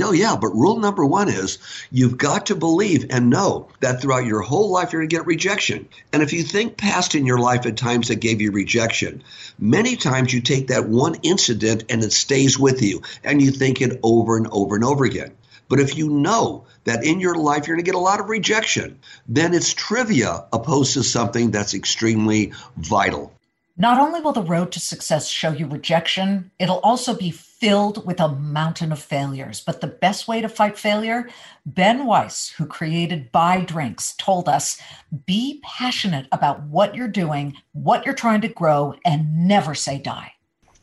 Oh, 0.03 0.13
yeah. 0.13 0.37
But 0.41 0.49
rule 0.49 0.79
number 0.79 1.05
one 1.05 1.29
is 1.29 1.59
you've 1.91 2.19
got 2.19 2.47
to 2.47 2.57
believe 2.57 3.07
and 3.11 3.31
know 3.31 3.69
that 3.81 4.01
throughout 4.01 4.27
your 4.27 4.41
whole 4.41 4.71
life 4.71 4.93
you're 4.93 5.03
going 5.03 5.09
to 5.09 5.17
get 5.17 5.27
rejection. 5.27 5.89
And 6.13 6.23
if 6.23 6.33
you 6.33 6.43
think 6.43 6.77
past 6.77 7.15
in 7.15 7.27
your 7.27 7.39
life 7.39 7.65
at 7.65 7.77
times 7.77 8.09
that 8.09 8.17
gave 8.17 8.41
you 8.41 8.51
rejection, 8.51 9.23
many 9.59 9.97
times 9.97 10.33
you 10.33 10.41
take 10.41 10.69
that 10.69 10.89
one 10.89 11.17
incident 11.23 11.85
and 11.91 12.03
it 12.03 12.13
stays 12.13 12.59
with 12.59 12.83
you 12.83 13.03
and 13.23 13.41
you 13.41 13.53
think 13.53 13.81
it 13.81 14.01
over 14.03 14.37
and 14.37 14.49
over 14.51 14.75
and 14.75 14.85
over 14.85 15.05
again. 15.05 15.33
But 15.69 15.81
if 15.81 15.97
you 15.97 16.11
know 16.11 16.65
that 16.85 17.05
in 17.05 17.21
your 17.21 17.37
life 17.37 17.67
you're 17.67 17.77
going 17.77 17.85
to 17.85 17.91
get 17.91 17.97
a 17.97 17.99
lot 17.99 18.21
of 18.21 18.29
rejection, 18.29 18.99
then 19.29 19.55
it's 19.55 19.73
trivia 19.73 20.45
opposed 20.53 20.95
to 20.95 21.03
something 21.03 21.51
that's 21.51 21.75
extremely 21.75 22.53
vital. 22.77 23.33
Not 23.77 23.99
only 23.99 24.21
will 24.21 24.33
the 24.33 24.43
road 24.43 24.71
to 24.73 24.81
success 24.81 25.29
show 25.29 25.51
you 25.51 25.67
rejection, 25.67 26.53
it'll 26.61 26.79
also 26.79 27.13
be 27.13 27.33
filled 27.33 28.07
with 28.07 28.21
a 28.21 28.29
mountain 28.29 28.93
of 28.93 29.01
failures. 29.01 29.61
But 29.61 29.81
the 29.81 29.89
best 29.89 30.29
way 30.29 30.41
to 30.41 30.49
fight 30.49 30.79
failure, 30.79 31.29
Ben 31.67 32.07
Weiss, 32.07 32.51
who 32.51 32.67
created 32.67 33.33
Bai 33.33 33.63
Drinks, 33.63 34.15
told 34.17 34.49
us 34.49 34.81
be 35.27 35.61
passionate 35.65 36.29
about 36.31 36.63
what 36.65 36.95
you're 36.95 37.09
doing, 37.09 37.57
what 37.73 38.05
you're 38.05 38.15
trying 38.15 38.43
to 38.43 38.49
grow, 38.49 38.95
and 39.05 39.49
never 39.49 39.75
say 39.75 39.99
die. 39.99 40.35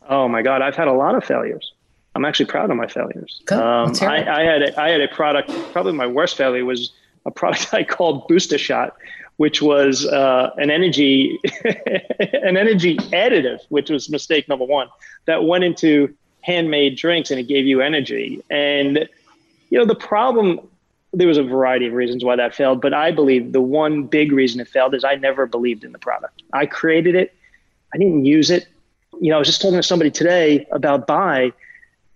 Oh 0.09 0.27
my 0.27 0.41
God, 0.41 0.61
I've 0.61 0.75
had 0.75 0.89
a 0.89 0.93
lot 0.93 1.15
of 1.15 1.23
failures. 1.23 1.71
I'm 2.13 2.25
actually 2.25 2.47
proud 2.47 2.71
of 2.71 2.75
my 2.75 2.87
failures. 2.87 3.41
Good. 3.45 3.57
Um, 3.57 3.93
I, 4.01 4.41
I, 4.41 4.43
had 4.43 4.63
a, 4.63 4.81
I 4.81 4.89
had 4.89 4.99
a 4.99 5.07
product, 5.07 5.49
probably 5.71 5.93
my 5.93 6.07
worst 6.07 6.35
failure 6.35 6.65
was 6.65 6.91
a 7.25 7.31
product 7.31 7.69
I 7.73 7.85
called 7.85 8.27
Booster 8.27 8.57
Shot 8.57 8.97
which 9.37 9.61
was 9.61 10.05
uh, 10.05 10.51
an 10.57 10.69
energy 10.69 11.39
an 11.63 12.57
energy 12.57 12.97
additive, 12.97 13.59
which 13.69 13.89
was 13.89 14.09
mistake 14.09 14.47
number 14.47 14.65
one, 14.65 14.87
that 15.25 15.43
went 15.45 15.63
into 15.63 16.13
handmade 16.41 16.97
drinks 16.97 17.31
and 17.31 17.39
it 17.39 17.47
gave 17.47 17.65
you 17.65 17.81
energy. 17.81 18.43
And 18.49 19.07
you 19.69 19.79
know 19.79 19.85
the 19.85 19.95
problem 19.95 20.59
there 21.13 21.27
was 21.27 21.37
a 21.37 21.43
variety 21.43 21.87
of 21.87 21.93
reasons 21.93 22.23
why 22.23 22.35
that 22.37 22.55
failed, 22.55 22.81
but 22.81 22.93
I 22.93 23.11
believe 23.11 23.51
the 23.51 23.61
one 23.61 24.03
big 24.03 24.31
reason 24.31 24.61
it 24.61 24.67
failed 24.67 24.95
is 24.95 25.03
I 25.03 25.15
never 25.15 25.45
believed 25.45 25.83
in 25.83 25.91
the 25.91 25.99
product. 25.99 26.41
I 26.53 26.65
created 26.65 27.15
it, 27.15 27.35
I 27.93 27.97
didn't 27.97 28.25
use 28.25 28.49
it. 28.49 28.67
You 29.19 29.29
know, 29.29 29.35
I 29.35 29.39
was 29.39 29.47
just 29.47 29.61
talking 29.61 29.77
to 29.77 29.83
somebody 29.83 30.09
today 30.09 30.65
about 30.71 31.07
Bai, 31.07 31.51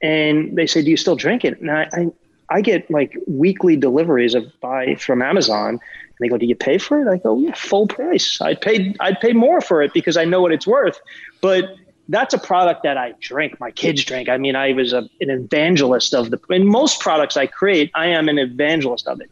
and 0.02 0.56
they 0.58 0.66
say, 0.66 0.82
"Do 0.82 0.90
you 0.90 0.98
still 0.98 1.16
drink 1.16 1.44
it?" 1.44 1.60
And 1.60 1.70
I, 1.70 1.90
I, 1.92 2.08
I 2.50 2.62
get 2.62 2.90
like 2.90 3.18
weekly 3.28 3.76
deliveries 3.76 4.34
of 4.34 4.48
Bai 4.62 4.96
from 4.96 5.22
Amazon, 5.22 5.80
they 6.20 6.30
go, 6.30 6.38
"Do 6.38 6.46
you 6.46 6.56
pay 6.56 6.78
for 6.78 7.02
it?" 7.02 7.08
I 7.08 7.18
go, 7.18 7.38
"Yeah, 7.38 7.54
full 7.54 7.88
price. 7.88 8.40
I'd 8.42 8.62
pay, 8.62 8.96
I'd 9.00 9.20
pay 9.20 9.34
more 9.34 9.62
for 9.62 9.82
it 9.82 9.94
because 9.94 10.18
I 10.18 10.26
know 10.26 10.42
what 10.42 10.52
it's 10.52 10.68
worth." 10.68 11.00
But 11.42 11.76
that's 12.10 12.34
a 12.34 12.38
product 12.38 12.84
that 12.84 12.98
I 12.98 13.14
drink. 13.20 13.60
My 13.60 13.72
kids 13.72 14.04
drink. 14.04 14.30
I 14.30 14.38
mean, 14.38 14.56
I 14.56 14.74
was 14.74 14.94
a, 14.94 15.10
an 15.20 15.30
evangelist 15.30 16.14
of 16.14 16.32
the. 16.32 16.40
In 16.50 16.68
most 16.68 17.00
products 17.00 17.36
I 17.36 17.48
create, 17.48 17.92
I 17.96 18.08
am 18.08 18.30
an 18.30 18.38
evangelist 18.38 19.08
of 19.08 19.20
it. 19.22 19.30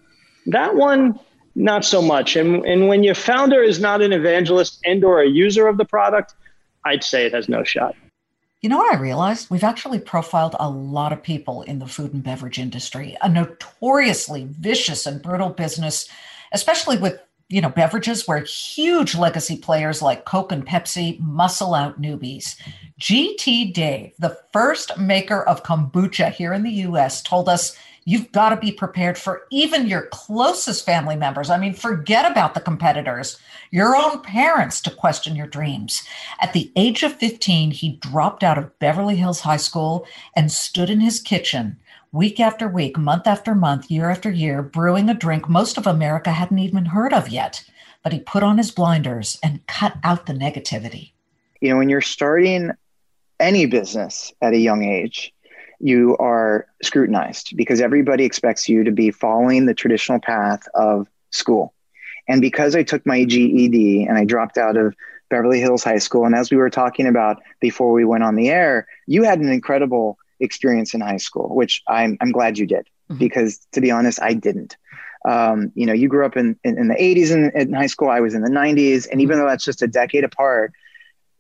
That 0.48 0.76
one, 0.76 1.20
not 1.56 1.86
so 1.86 2.02
much. 2.02 2.36
And 2.36 2.66
and 2.66 2.88
when 2.88 3.04
your 3.04 3.16
founder 3.16 3.62
is 3.62 3.80
not 3.80 4.02
an 4.02 4.14
evangelist 4.14 4.80
and 4.86 5.04
or 5.04 5.22
a 5.22 5.28
user 5.28 5.68
of 5.68 5.78
the 5.78 5.86
product, 5.86 6.34
I'd 6.86 7.04
say 7.04 7.26
it 7.26 7.34
has 7.34 7.48
no 7.48 7.64
shot. 7.64 7.96
You 8.62 8.70
know 8.70 8.78
what 8.78 8.96
I 8.96 8.98
realized? 8.98 9.50
We've 9.50 9.64
actually 9.64 10.00
profiled 10.00 10.56
a 10.58 10.70
lot 10.70 11.12
of 11.12 11.22
people 11.22 11.64
in 11.64 11.80
the 11.80 11.86
food 11.86 12.14
and 12.14 12.24
beverage 12.24 12.58
industry, 12.58 13.18
a 13.22 13.28
notoriously 13.28 14.48
vicious 14.50 15.06
and 15.06 15.22
brutal 15.22 15.50
business, 15.50 16.08
especially 16.54 16.98
with 16.98 17.20
you 17.50 17.62
know, 17.62 17.70
beverages 17.70 18.28
where 18.28 18.40
huge 18.40 19.16
legacy 19.16 19.58
players 19.58 20.02
like 20.02 20.26
Coke 20.26 20.52
and 20.52 20.66
Pepsi 20.66 21.20
muscle 21.20 21.76
out 21.76 22.02
newbies. 22.02 22.56
GT 23.00 23.72
Dave, 23.74 24.14
the 24.18 24.38
first 24.52 24.98
maker 24.98 25.44
of 25.44 25.64
kombucha 25.64 26.32
here 26.32 26.54
in 26.54 26.64
the 26.64 26.72
US, 26.72 27.22
told 27.22 27.50
us 27.50 27.78
you've 28.06 28.32
got 28.32 28.50
to 28.50 28.58
be 28.58 28.72
prepared 28.72 29.18
for 29.18 29.44
even 29.52 29.88
your 29.88 30.08
closest 30.08 30.86
family 30.86 31.16
members. 31.16 31.50
I 31.50 31.58
mean, 31.58 31.74
forget 31.74 32.30
about 32.30 32.54
the 32.54 32.62
competitors, 32.62 33.40
your 33.72 33.96
own 33.96 34.22
parents 34.22 34.82
to 34.82 34.92
question 34.92 35.36
your 35.36 35.48
dreams. 35.48 36.04
At 36.42 36.54
the 36.54 36.72
age 36.76 37.04
of 37.04 37.14
15, 37.14 37.72
he 37.72 37.98
dropped 37.98 38.44
out 38.44 38.58
of 38.58 38.78
Beverly 38.80 39.16
Hills 39.16 39.42
High 39.42 39.58
School 39.58 40.06
and 40.36 40.52
stood 40.52 40.90
in 40.90 41.00
his 41.00 41.20
kitchen 41.20 41.78
week 42.14 42.40
after 42.40 42.68
week, 42.70 42.98
month 42.98 43.28
after 43.28 43.54
month, 43.56 43.92
year 43.92 44.10
after 44.10 44.32
year, 44.32 44.62
brewing 44.62 45.10
a 45.10 45.14
drink 45.14 45.50
most 45.50 45.78
of 45.78 45.88
America 45.88 46.32
hadn't 46.32 46.60
even 46.60 46.86
heard 46.86 47.12
of 47.12 47.28
yet. 47.28 47.66
But 48.04 48.14
he 48.14 48.20
put 48.20 48.44
on 48.44 48.58
his 48.58 48.72
blinders 48.72 49.40
and 49.44 49.66
cut 49.68 49.96
out 50.04 50.26
the 50.26 50.34
negativity. 50.34 51.12
You 51.60 51.70
know, 51.70 51.78
when 51.78 51.90
you're 51.90 52.02
starting 52.02 52.72
any 53.40 53.66
business 53.66 54.32
at 54.42 54.54
a 54.54 54.58
young 54.58 54.84
age, 54.84 55.33
you 55.84 56.16
are 56.18 56.66
scrutinized 56.82 57.58
because 57.58 57.82
everybody 57.82 58.24
expects 58.24 58.70
you 58.70 58.86
to 58.86 58.92
be 58.92 59.12
following 59.12 59.66
the 59.66 59.74
traditional 59.74 60.18
path 60.18 60.66
of 60.74 61.10
school. 61.30 61.74
And 62.30 62.42
because 62.42 62.74
I 62.74 62.84
took 62.84 63.06
my 63.06 63.26
GED 63.26 64.06
and 64.06 64.18
I 64.18 64.24
dropped 64.24 64.58
out 64.58 64.78
of 64.78 64.96
Beverly 65.30 65.60
Hills 65.60 65.84
High 65.84 65.98
School, 65.98 66.26
and 66.26 66.36
as 66.36 66.50
we 66.50 66.56
were 66.58 66.70
talking 66.70 67.06
about 67.06 67.44
before 67.60 67.92
we 67.92 68.06
went 68.06 68.24
on 68.24 68.38
the 68.38 68.50
air, 68.50 68.88
you 69.08 69.24
had 69.24 69.40
an 69.40 69.52
incredible 69.52 70.18
experience 70.40 70.94
in 70.94 71.02
high 71.02 71.18
school, 71.18 71.54
which 71.54 71.84
I'm, 71.90 72.18
I'm 72.22 72.32
glad 72.32 72.58
you 72.58 72.66
did, 72.66 72.88
mm-hmm. 73.10 73.18
because 73.18 73.60
to 73.74 73.82
be 73.82 73.92
honest, 73.92 74.22
I 74.22 74.36
didn't. 74.36 74.78
Um, 75.26 75.74
you 75.76 75.86
know, 75.86 75.94
you 75.94 76.08
grew 76.08 76.26
up 76.26 76.38
in, 76.38 76.58
in, 76.64 76.78
in 76.78 76.88
the 76.88 76.96
80s 76.96 77.32
in, 77.32 77.52
in, 77.60 77.74
high 77.74 77.88
school, 77.88 78.10
I 78.10 78.22
was 78.22 78.34
in 78.34 78.42
the 78.42 78.50
90s. 78.50 79.08
And 79.12 79.22
even 79.22 79.38
though 79.38 79.48
that's 79.48 79.64
just 79.64 79.82
a 79.82 79.88
decade 79.88 80.24
apart, 80.24 80.74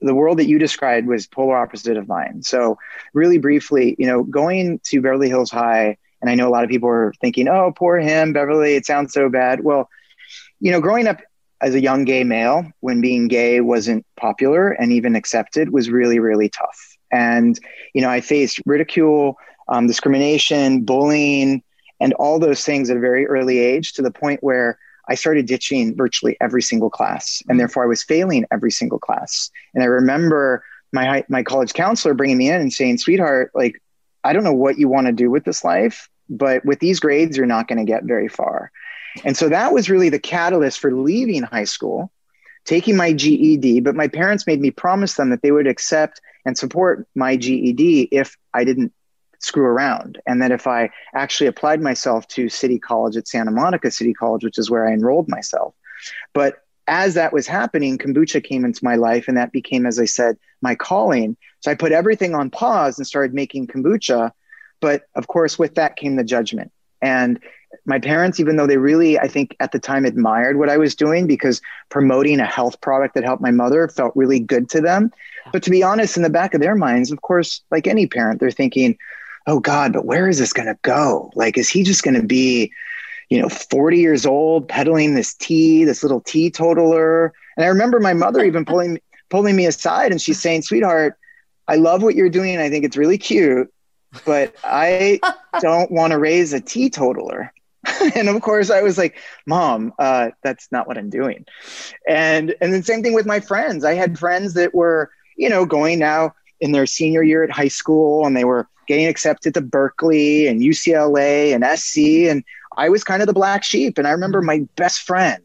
the 0.07 0.15
world 0.15 0.39
that 0.39 0.47
you 0.47 0.59
described 0.59 1.07
was 1.07 1.27
polar 1.27 1.57
opposite 1.57 1.97
of 1.97 2.07
mine. 2.07 2.43
So, 2.43 2.77
really 3.13 3.37
briefly, 3.37 3.95
you 3.97 4.05
know, 4.05 4.23
going 4.23 4.79
to 4.85 5.01
Beverly 5.01 5.29
Hills 5.29 5.51
High, 5.51 5.97
and 6.21 6.29
I 6.29 6.35
know 6.35 6.47
a 6.47 6.51
lot 6.51 6.63
of 6.63 6.69
people 6.69 6.89
are 6.89 7.13
thinking, 7.21 7.47
oh, 7.47 7.73
poor 7.75 7.99
him, 7.99 8.33
Beverly, 8.33 8.75
it 8.75 8.85
sounds 8.85 9.13
so 9.13 9.29
bad. 9.29 9.63
Well, 9.63 9.89
you 10.59 10.71
know, 10.71 10.81
growing 10.81 11.07
up 11.07 11.21
as 11.61 11.75
a 11.75 11.81
young 11.81 12.03
gay 12.03 12.23
male 12.23 12.69
when 12.81 13.01
being 13.01 13.27
gay 13.27 13.61
wasn't 13.61 14.05
popular 14.17 14.69
and 14.71 14.91
even 14.91 15.15
accepted 15.15 15.71
was 15.71 15.89
really, 15.89 16.19
really 16.19 16.49
tough. 16.49 16.97
And, 17.11 17.57
you 17.93 18.01
know, 18.01 18.09
I 18.09 18.21
faced 18.21 18.61
ridicule, 18.65 19.37
um, 19.67 19.87
discrimination, 19.87 20.83
bullying, 20.83 21.63
and 21.99 22.13
all 22.13 22.39
those 22.39 22.65
things 22.65 22.89
at 22.89 22.97
a 22.97 22.99
very 22.99 23.25
early 23.25 23.59
age 23.59 23.93
to 23.93 24.01
the 24.01 24.11
point 24.11 24.43
where 24.43 24.77
I 25.09 25.15
started 25.15 25.45
ditching 25.45 25.95
virtually 25.95 26.37
every 26.39 26.61
single 26.61 26.89
class. 26.89 27.43
And 27.47 27.55
mm. 27.55 27.59
therefore, 27.59 27.83
I 27.83 27.87
was 27.87 28.03
failing 28.03 28.45
every 28.51 28.71
single 28.71 28.99
class. 28.99 29.49
And 29.73 29.83
I 29.83 29.87
remember 29.87 30.63
my, 30.91 31.23
my 31.27 31.43
college 31.43 31.73
counselor 31.73 32.13
bringing 32.13 32.37
me 32.37 32.49
in 32.49 32.61
and 32.61 32.71
saying, 32.71 32.99
sweetheart, 32.99 33.51
like, 33.53 33.81
I 34.23 34.31
don't 34.31 34.43
know 34.43 34.53
what 34.53 34.77
you 34.77 34.87
want 34.87 35.07
to 35.07 35.13
do 35.13 35.29
with 35.29 35.43
this 35.43 35.63
life, 35.63 36.09
but 36.29 36.63
with 36.65 36.79
these 36.79 36.99
grades, 36.99 37.35
you're 37.35 37.45
not 37.45 37.67
going 37.67 37.79
to 37.79 37.91
get 37.91 38.03
very 38.05 38.29
far. 38.29 38.71
And 39.25 39.35
so 39.35 39.49
that 39.49 39.73
was 39.73 39.89
really 39.89 40.09
the 40.09 40.19
catalyst 40.19 40.79
for 40.79 40.93
leaving 40.93 41.43
high 41.43 41.65
school, 41.65 42.11
taking 42.65 42.95
my 42.95 43.11
GED. 43.13 43.81
But 43.81 43.95
my 43.95 44.07
parents 44.07 44.47
made 44.47 44.61
me 44.61 44.71
promise 44.71 45.15
them 45.15 45.29
that 45.31 45.41
they 45.41 45.51
would 45.51 45.67
accept 45.67 46.21
and 46.45 46.57
support 46.57 47.07
my 47.15 47.35
GED 47.35 48.09
if 48.11 48.37
I 48.53 48.63
didn't 48.63 48.93
screw 49.43 49.65
around. 49.65 50.19
And 50.25 50.41
that 50.41 50.51
if 50.51 50.65
I 50.67 50.89
actually 51.13 51.47
applied 51.47 51.81
myself 51.81 52.27
to 52.29 52.49
City 52.49 52.79
College 52.79 53.17
at 53.17 53.27
Santa 53.27 53.51
Monica 53.51 53.91
City 53.91 54.13
College, 54.13 54.43
which 54.43 54.57
is 54.57 54.71
where 54.71 54.87
I 54.87 54.93
enrolled 54.93 55.27
myself. 55.27 55.75
But 56.33 56.59
as 56.87 57.13
that 57.13 57.33
was 57.33 57.47
happening, 57.47 57.97
kombucha 57.97 58.43
came 58.43 58.65
into 58.65 58.83
my 58.83 58.95
life, 58.95 59.27
and 59.27 59.37
that 59.37 59.51
became, 59.51 59.85
as 59.85 59.99
I 59.99 60.05
said, 60.05 60.37
my 60.61 60.75
calling. 60.75 61.37
So 61.59 61.71
I 61.71 61.75
put 61.75 61.91
everything 61.91 62.35
on 62.35 62.49
pause 62.49 62.97
and 62.97 63.05
started 63.05 63.33
making 63.33 63.67
kombucha. 63.67 64.31
But 64.81 65.03
of 65.15 65.27
course, 65.27 65.59
with 65.59 65.75
that 65.75 65.95
came 65.95 66.15
the 66.15 66.23
judgment. 66.23 66.71
And 67.01 67.39
my 67.85 67.99
parents, 67.99 68.39
even 68.39 68.55
though 68.55 68.67
they 68.67 68.77
really, 68.77 69.19
I 69.19 69.27
think 69.27 69.55
at 69.59 69.71
the 69.71 69.79
time 69.79 70.05
admired 70.05 70.57
what 70.57 70.69
I 70.69 70.77
was 70.77 70.95
doing 70.95 71.27
because 71.27 71.61
promoting 71.89 72.39
a 72.39 72.45
health 72.45 72.79
product 72.81 73.15
that 73.15 73.23
helped 73.23 73.41
my 73.41 73.51
mother 73.51 73.87
felt 73.87 74.15
really 74.15 74.39
good 74.39 74.69
to 74.69 74.81
them. 74.81 75.11
But 75.51 75.63
to 75.63 75.69
be 75.69 75.83
honest, 75.83 76.15
in 76.15 76.23
the 76.23 76.29
back 76.29 76.53
of 76.53 76.61
their 76.61 76.75
minds, 76.75 77.11
of 77.11 77.21
course, 77.21 77.61
like 77.71 77.87
any 77.87 78.07
parent, 78.07 78.39
they're 78.39 78.51
thinking, 78.51 78.97
oh 79.47 79.59
God, 79.59 79.93
but 79.93 80.05
where 80.05 80.29
is 80.29 80.39
this 80.39 80.53
going 80.53 80.67
to 80.67 80.77
go? 80.81 81.31
Like, 81.35 81.57
is 81.57 81.69
he 81.69 81.83
just 81.83 82.03
going 82.03 82.19
to 82.19 82.25
be, 82.25 82.71
you 83.29 83.41
know, 83.41 83.49
40 83.49 83.97
years 83.97 84.25
old 84.25 84.67
peddling 84.67 85.15
this 85.15 85.33
tea, 85.33 85.83
this 85.83 86.03
little 86.03 86.21
teetotaler? 86.21 87.33
And 87.57 87.65
I 87.65 87.69
remember 87.69 87.99
my 87.99 88.13
mother 88.13 88.43
even 88.43 88.65
pulling, 88.65 88.99
pulling 89.29 89.55
me 89.55 89.65
aside 89.65 90.11
and 90.11 90.21
she's 90.21 90.41
saying, 90.41 90.63
sweetheart, 90.63 91.17
I 91.67 91.75
love 91.75 92.03
what 92.03 92.15
you're 92.15 92.29
doing. 92.29 92.57
I 92.57 92.69
think 92.69 92.85
it's 92.85 92.97
really 92.97 93.17
cute, 93.17 93.71
but 94.25 94.55
I 94.63 95.19
don't 95.59 95.91
want 95.91 96.11
to 96.11 96.19
raise 96.19 96.53
a 96.53 96.59
teetotaler. 96.59 97.53
and 98.15 98.29
of 98.29 98.41
course 98.41 98.69
i 98.69 98.81
was 98.81 98.97
like 98.97 99.17
mom 99.45 99.93
uh, 99.99 100.29
that's 100.41 100.71
not 100.71 100.87
what 100.87 100.97
i'm 100.97 101.09
doing 101.09 101.45
and 102.07 102.55
and 102.61 102.73
then 102.73 102.81
same 102.81 103.03
thing 103.03 103.13
with 103.13 103.25
my 103.25 103.41
friends 103.41 103.83
i 103.83 103.93
had 103.93 104.17
friends 104.17 104.53
that 104.53 104.73
were 104.73 105.11
you 105.35 105.49
know 105.49 105.65
going 105.65 105.99
now 105.99 106.33
in 106.61 106.71
their 106.71 106.85
senior 106.85 107.23
year 107.23 107.43
at 107.43 107.51
high 107.51 107.67
school 107.67 108.25
and 108.25 108.37
they 108.37 108.45
were 108.45 108.69
getting 108.87 109.07
accepted 109.07 109.53
to 109.53 109.61
berkeley 109.61 110.47
and 110.47 110.61
ucla 110.61 111.53
and 111.53 111.79
sc 111.79 111.97
and 111.97 112.43
i 112.77 112.89
was 112.89 113.03
kind 113.03 113.21
of 113.21 113.27
the 113.27 113.33
black 113.33 113.63
sheep 113.63 113.97
and 113.97 114.07
i 114.07 114.11
remember 114.11 114.39
mm-hmm. 114.39 114.61
my 114.61 114.67
best 114.75 115.01
friend 115.01 115.41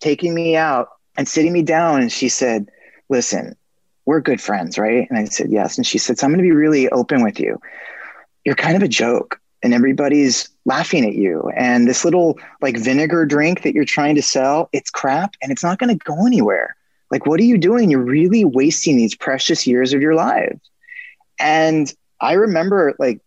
taking 0.00 0.34
me 0.34 0.56
out 0.56 0.88
and 1.16 1.28
sitting 1.28 1.52
me 1.52 1.62
down 1.62 2.00
and 2.00 2.12
she 2.12 2.28
said 2.28 2.68
listen 3.08 3.56
we're 4.06 4.20
good 4.20 4.40
friends 4.40 4.78
right 4.78 5.08
and 5.08 5.18
i 5.18 5.24
said 5.24 5.50
yes 5.50 5.76
and 5.76 5.86
she 5.86 5.98
said 5.98 6.18
so 6.18 6.26
i'm 6.26 6.32
going 6.32 6.38
to 6.38 6.42
be 6.42 6.52
really 6.52 6.88
open 6.90 7.22
with 7.22 7.40
you 7.40 7.60
you're 8.44 8.54
kind 8.54 8.76
of 8.76 8.82
a 8.82 8.88
joke 8.88 9.40
and 9.64 9.72
everybody's 9.72 10.50
laughing 10.66 11.06
at 11.06 11.14
you. 11.14 11.50
And 11.56 11.88
this 11.88 12.04
little 12.04 12.38
like 12.60 12.76
vinegar 12.76 13.24
drink 13.24 13.62
that 13.62 13.74
you're 13.74 13.86
trying 13.86 14.14
to 14.14 14.22
sell, 14.22 14.68
it's 14.72 14.90
crap 14.90 15.34
and 15.42 15.50
it's 15.50 15.64
not 15.64 15.78
going 15.78 15.98
to 15.98 16.04
go 16.04 16.26
anywhere. 16.26 16.76
Like, 17.10 17.26
what 17.26 17.40
are 17.40 17.44
you 17.44 17.56
doing? 17.56 17.90
You're 17.90 18.00
really 18.00 18.44
wasting 18.44 18.96
these 18.96 19.14
precious 19.14 19.66
years 19.66 19.94
of 19.94 20.02
your 20.02 20.14
life. 20.14 20.58
And 21.38 21.92
I 22.20 22.34
remember 22.34 22.94
like 22.98 23.20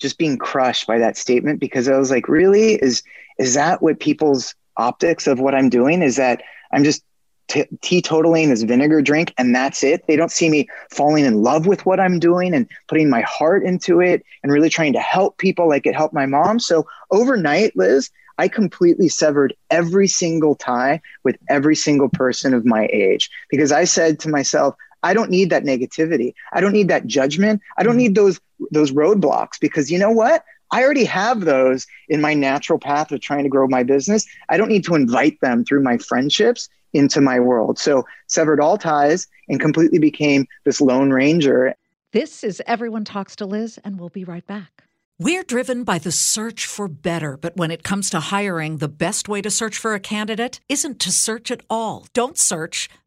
just 0.00 0.18
being 0.18 0.38
crushed 0.38 0.86
by 0.86 0.98
that 0.98 1.16
statement 1.16 1.60
because 1.60 1.88
I 1.88 1.96
was 1.98 2.10
like, 2.10 2.28
really? 2.28 2.74
Is 2.74 3.02
is 3.38 3.54
that 3.54 3.82
what 3.82 4.00
people's 4.00 4.54
optics 4.76 5.26
of 5.26 5.40
what 5.40 5.54
I'm 5.54 5.68
doing? 5.68 6.02
Is 6.02 6.16
that 6.16 6.42
I'm 6.72 6.84
just 6.84 7.02
t- 7.48 7.66
teetotaling 7.82 8.48
this 8.48 8.62
vinegar 8.62 9.02
drink 9.02 9.32
and 9.38 9.54
that's 9.54 9.82
it. 9.82 10.06
They 10.06 10.16
don't 10.16 10.30
see 10.30 10.48
me 10.48 10.68
falling 10.90 11.24
in 11.24 11.42
love 11.42 11.66
with 11.66 11.86
what 11.86 12.00
I'm 12.00 12.18
doing 12.18 12.54
and 12.54 12.68
putting 12.88 13.10
my 13.10 13.22
heart 13.22 13.64
into 13.64 14.00
it 14.00 14.24
and 14.42 14.52
really 14.52 14.70
trying 14.70 14.92
to 14.94 15.00
help 15.00 15.38
people 15.38 15.68
like 15.68 15.86
it 15.86 15.94
helped 15.94 16.14
my 16.14 16.26
mom. 16.26 16.58
So 16.58 16.86
overnight, 17.10 17.76
Liz, 17.76 18.10
I 18.38 18.48
completely 18.48 19.08
severed 19.08 19.54
every 19.70 20.08
single 20.08 20.56
tie 20.56 21.00
with 21.22 21.36
every 21.48 21.76
single 21.76 22.08
person 22.08 22.52
of 22.52 22.64
my 22.64 22.88
age 22.92 23.30
because 23.48 23.70
I 23.70 23.84
said 23.84 24.18
to 24.20 24.28
myself, 24.28 24.74
I 25.04 25.14
don't 25.14 25.30
need 25.30 25.50
that 25.50 25.62
negativity. 25.64 26.34
I 26.52 26.60
don't 26.60 26.72
need 26.72 26.88
that 26.88 27.06
judgment. 27.06 27.60
I 27.76 27.82
don't 27.82 27.92
mm-hmm. 27.92 27.98
need 27.98 28.14
those 28.14 28.40
those 28.70 28.90
roadblocks 28.90 29.60
because 29.60 29.90
you 29.90 29.98
know 29.98 30.10
what? 30.10 30.44
I 30.72 30.82
already 30.82 31.04
have 31.04 31.42
those 31.42 31.86
in 32.08 32.20
my 32.20 32.34
natural 32.34 32.78
path 32.78 33.12
of 33.12 33.20
trying 33.20 33.44
to 33.44 33.48
grow 33.48 33.68
my 33.68 33.82
business. 33.82 34.26
I 34.48 34.56
don't 34.56 34.68
need 34.68 34.84
to 34.84 34.94
invite 34.94 35.40
them 35.40 35.64
through 35.64 35.82
my 35.82 35.98
friendships 35.98 36.68
into 36.94 37.20
my 37.20 37.38
world. 37.38 37.78
So 37.78 38.06
severed 38.28 38.60
all 38.60 38.78
ties 38.78 39.28
and 39.48 39.60
completely 39.60 39.98
became 39.98 40.46
this 40.64 40.80
lone 40.80 41.10
ranger. 41.10 41.74
This 42.12 42.42
is 42.42 42.62
Everyone 42.66 43.04
Talks 43.04 43.36
to 43.36 43.46
Liz, 43.46 43.78
and 43.84 44.00
we'll 44.00 44.08
be 44.08 44.24
right 44.24 44.46
back. 44.46 44.84
We're 45.20 45.44
driven 45.44 45.84
by 45.84 46.00
the 46.00 46.10
search 46.10 46.66
for 46.66 46.88
better, 46.88 47.36
but 47.36 47.56
when 47.56 47.70
it 47.70 47.84
comes 47.84 48.10
to 48.10 48.18
hiring, 48.18 48.78
the 48.78 48.88
best 48.88 49.28
way 49.28 49.40
to 49.42 49.50
search 49.50 49.78
for 49.78 49.94
a 49.94 50.00
candidate 50.00 50.58
isn't 50.68 50.98
to 50.98 51.12
search 51.12 51.52
at 51.52 51.62
all. 51.70 52.08
Don't 52.14 52.36
search, 52.36 52.88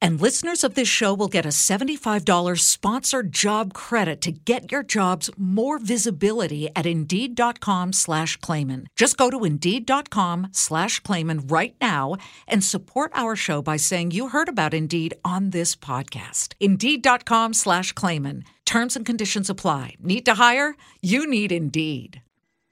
And 0.00 0.20
listeners 0.20 0.62
of 0.62 0.74
this 0.74 0.88
show 0.88 1.12
will 1.12 1.28
get 1.28 1.44
a 1.44 1.48
$75 1.48 2.60
sponsored 2.60 3.32
job 3.32 3.74
credit 3.74 4.20
to 4.20 4.30
get 4.30 4.70
your 4.70 4.84
jobs 4.84 5.28
more 5.36 5.78
visibility 5.80 6.68
at 6.76 6.86
Indeed.com 6.86 7.92
slash 7.92 8.36
Claman. 8.36 8.88
Just 8.94 9.16
go 9.16 9.28
to 9.30 9.44
Indeed.com 9.44 10.48
slash 10.52 11.00
Claman 11.00 11.48
right 11.48 11.74
now 11.80 12.16
and 12.46 12.62
support 12.62 13.10
our 13.14 13.34
show 13.34 13.60
by 13.60 13.76
saying 13.76 14.12
you 14.12 14.28
heard 14.28 14.48
about 14.48 14.72
Indeed 14.74 15.14
on 15.24 15.50
this 15.50 15.74
podcast. 15.74 16.54
Indeed.com 16.60 17.54
slash 17.54 17.92
Claman. 17.92 18.44
Terms 18.64 18.94
and 18.94 19.04
conditions 19.04 19.50
apply. 19.50 19.96
Need 20.00 20.24
to 20.26 20.34
hire? 20.34 20.76
You 21.02 21.26
need 21.28 21.50
Indeed. 21.50 22.22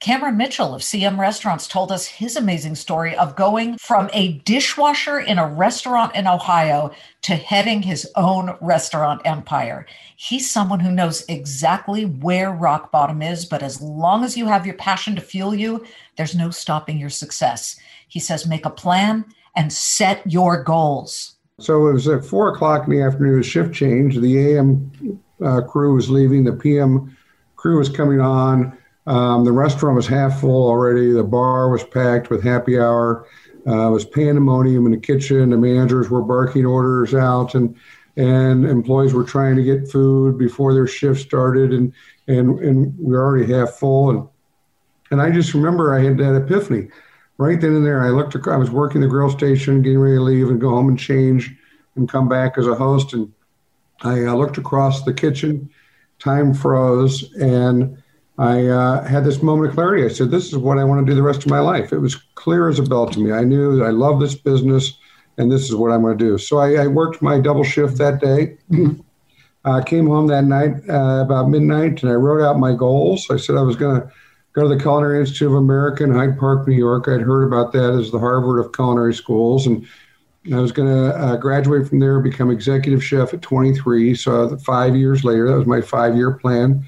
Cameron 0.06 0.36
Mitchell 0.36 0.72
of 0.72 0.82
CM 0.82 1.18
Restaurants 1.18 1.66
told 1.66 1.90
us 1.90 2.06
his 2.06 2.36
amazing 2.36 2.76
story 2.76 3.16
of 3.16 3.34
going 3.34 3.76
from 3.76 4.08
a 4.12 4.34
dishwasher 4.44 5.18
in 5.18 5.36
a 5.36 5.48
restaurant 5.48 6.14
in 6.14 6.28
Ohio 6.28 6.92
to 7.22 7.34
heading 7.34 7.82
his 7.82 8.08
own 8.14 8.56
restaurant 8.60 9.20
empire. 9.25 9.84
He's 10.14 10.48
someone 10.48 10.78
who 10.78 10.92
knows 10.92 11.25
exactly 11.28 12.04
where 12.04 12.52
rock 12.52 12.92
bottom 12.92 13.20
is, 13.20 13.46
but 13.46 13.64
as 13.64 13.82
long 13.82 14.22
as 14.22 14.36
you 14.36 14.46
have 14.46 14.64
your 14.64 14.76
passion 14.76 15.16
to 15.16 15.20
fuel 15.20 15.56
you, 15.56 15.84
there's 16.16 16.36
no 16.36 16.50
stopping 16.50 16.98
your 16.98 17.10
success. 17.10 17.75
He 18.06 18.20
says, 18.20 18.46
make 18.46 18.64
a 18.64 18.70
plan 18.70 19.25
and 19.56 19.72
set 19.72 20.22
your 20.25 20.62
goals. 20.62 21.34
So 21.58 21.88
it 21.88 21.94
was 21.94 22.06
at 22.06 22.25
four 22.25 22.50
o'clock 22.50 22.84
in 22.86 22.92
the 22.92 23.02
afternoon, 23.02 23.42
shift 23.42 23.75
change. 23.75 24.16
The 24.18 24.54
AM 24.54 25.20
uh, 25.44 25.62
crew 25.62 25.96
was 25.96 26.08
leaving, 26.08 26.44
the 26.44 26.52
PM 26.52 27.16
crew 27.56 27.78
was 27.78 27.88
coming 27.88 28.20
on 28.20 28.78
um, 29.06 29.44
the 29.44 29.52
restaurant 29.52 29.96
was 29.96 30.06
half 30.06 30.40
full 30.40 30.66
already. 30.66 31.12
The 31.12 31.22
bar 31.22 31.70
was 31.70 31.84
packed 31.84 32.30
with 32.30 32.42
happy 32.42 32.78
hour. 32.78 33.26
Uh, 33.66 33.88
it 33.88 33.90
was 33.90 34.04
pandemonium 34.04 34.86
in 34.86 34.92
the 34.92 34.98
kitchen. 34.98 35.50
The 35.50 35.56
managers 35.56 36.10
were 36.10 36.22
barking 36.22 36.66
orders 36.66 37.14
out, 37.14 37.54
and 37.54 37.76
and 38.16 38.64
employees 38.64 39.12
were 39.12 39.25
trying 39.25 39.56
to 39.56 39.62
get 39.62 39.90
food 39.90 40.38
before 40.38 40.72
their 40.72 40.86
shift 40.86 41.20
started, 41.20 41.72
and 41.72 41.92
and 42.26 42.58
and 42.60 42.98
we 42.98 43.12
were 43.12 43.25
already 43.25 43.52
half 43.52 43.75
full. 43.75 44.10
And 44.10 44.28
and 45.10 45.22
I 45.22 45.30
just 45.30 45.54
remember 45.54 45.94
I 45.94 46.02
had 46.02 46.18
that 46.18 46.36
epiphany 46.36 46.88
right 47.38 47.60
then 47.60 47.76
and 47.76 47.86
there. 47.86 48.02
I 48.02 48.10
looked. 48.10 48.36
I 48.46 48.56
was 48.56 48.70
working 48.70 49.00
the 49.00 49.08
grill 49.08 49.30
station, 49.30 49.82
getting 49.82 49.98
ready 49.98 50.16
to 50.16 50.22
leave 50.22 50.48
and 50.48 50.60
go 50.60 50.70
home 50.70 50.88
and 50.88 50.98
change, 50.98 51.54
and 51.94 52.08
come 52.08 52.28
back 52.28 52.58
as 52.58 52.66
a 52.66 52.75
host. 52.75 53.12
And 53.12 53.32
I 54.02 54.25
uh, 54.25 54.34
looked 54.34 54.58
across 54.58 55.04
the 55.04 55.14
kitchen. 55.14 55.70
Time 56.18 56.54
froze, 56.54 57.34
and 57.34 58.02
I 58.38 58.66
uh, 58.66 59.05
had 59.05 59.25
this 59.25 59.43
moment 59.43 59.69
of 59.69 59.75
clarity. 59.75 60.05
I 60.05 60.09
said, 60.09 60.31
"This 60.31 60.49
is 60.49 60.59
what 60.59 60.78
I 60.78 60.85
want 60.85 61.05
to 61.05 61.11
do 61.11 61.14
the 61.14 61.23
rest 61.23 61.45
of 61.45 61.50
my 61.50 61.61
life." 61.61 61.93
It 61.93 61.99
was 61.99 62.16
clear 62.35 62.69
as 62.69 62.78
a 62.78 62.83
bell 62.83 63.07
to 63.07 63.19
me. 63.19 63.33
I 63.33 63.45
knew 63.45 63.83
I 63.83 63.90
love 63.90 64.21
this 64.21 64.35
business, 64.35 64.99
and 65.38 65.50
this 65.50 65.64
is 65.69 65.75
what 65.75 65.90
I'm 65.90 66.02
going 66.02 66.19
to 66.19 66.25
do. 66.25 66.38
So 66.38 66.59
I, 66.59 66.85
I 66.85 66.87
worked 66.87 67.23
my 67.23 67.40
double 67.40 67.64
shift 67.64 67.97
that 67.99 68.21
day. 68.21 68.59
I 69.64 69.78
uh, 69.78 69.83
came 69.83 70.07
home 70.07 70.26
that 70.28 70.45
night 70.45 70.75
uh, 70.88 71.23
about 71.25 71.49
midnight, 71.49 72.03
and 72.03 72.12
I 72.12 72.14
wrote 72.14 72.44
out 72.44 72.59
my 72.59 72.72
goals. 72.72 73.27
I 73.31 73.37
said 73.37 73.57
I 73.57 73.62
was 73.62 73.75
going 73.75 74.01
to 74.01 74.12
go 74.53 74.62
to 74.62 74.68
the 74.68 74.81
Culinary 74.81 75.18
Institute 75.18 75.49
of 75.49 75.55
America 75.55 76.05
in 76.05 76.12
Hyde 76.12 76.38
Park, 76.38 76.68
New 76.68 76.77
York. 76.77 77.09
I'd 77.09 77.20
heard 77.20 77.44
about 77.44 77.72
that 77.72 77.94
as 77.94 78.11
the 78.11 78.18
Harvard 78.18 78.64
of 78.64 78.72
culinary 78.72 79.14
schools, 79.14 79.66
and 79.66 79.87
I 80.53 80.59
was 80.59 80.72
going 80.72 80.88
to 80.88 81.16
uh, 81.16 81.37
graduate 81.37 81.88
from 81.88 81.99
there, 81.99 82.20
become 82.20 82.51
executive 82.51 83.03
chef 83.03 83.35
at 83.35 83.42
23. 83.42 84.14
So 84.14 84.57
five 84.59 84.94
years 84.94 85.25
later, 85.25 85.49
that 85.49 85.57
was 85.57 85.66
my 85.66 85.81
five-year 85.81 86.33
plan 86.33 86.87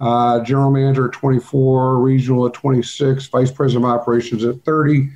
uh, 0.00 0.40
general 0.40 0.70
manager 0.70 1.08
at 1.08 1.12
24, 1.12 1.98
regional 1.98 2.46
at 2.46 2.52
26, 2.54 3.26
vice 3.26 3.50
president 3.50 3.84
of 3.84 3.90
operations 3.90 4.44
at 4.44 4.62
30, 4.64 5.10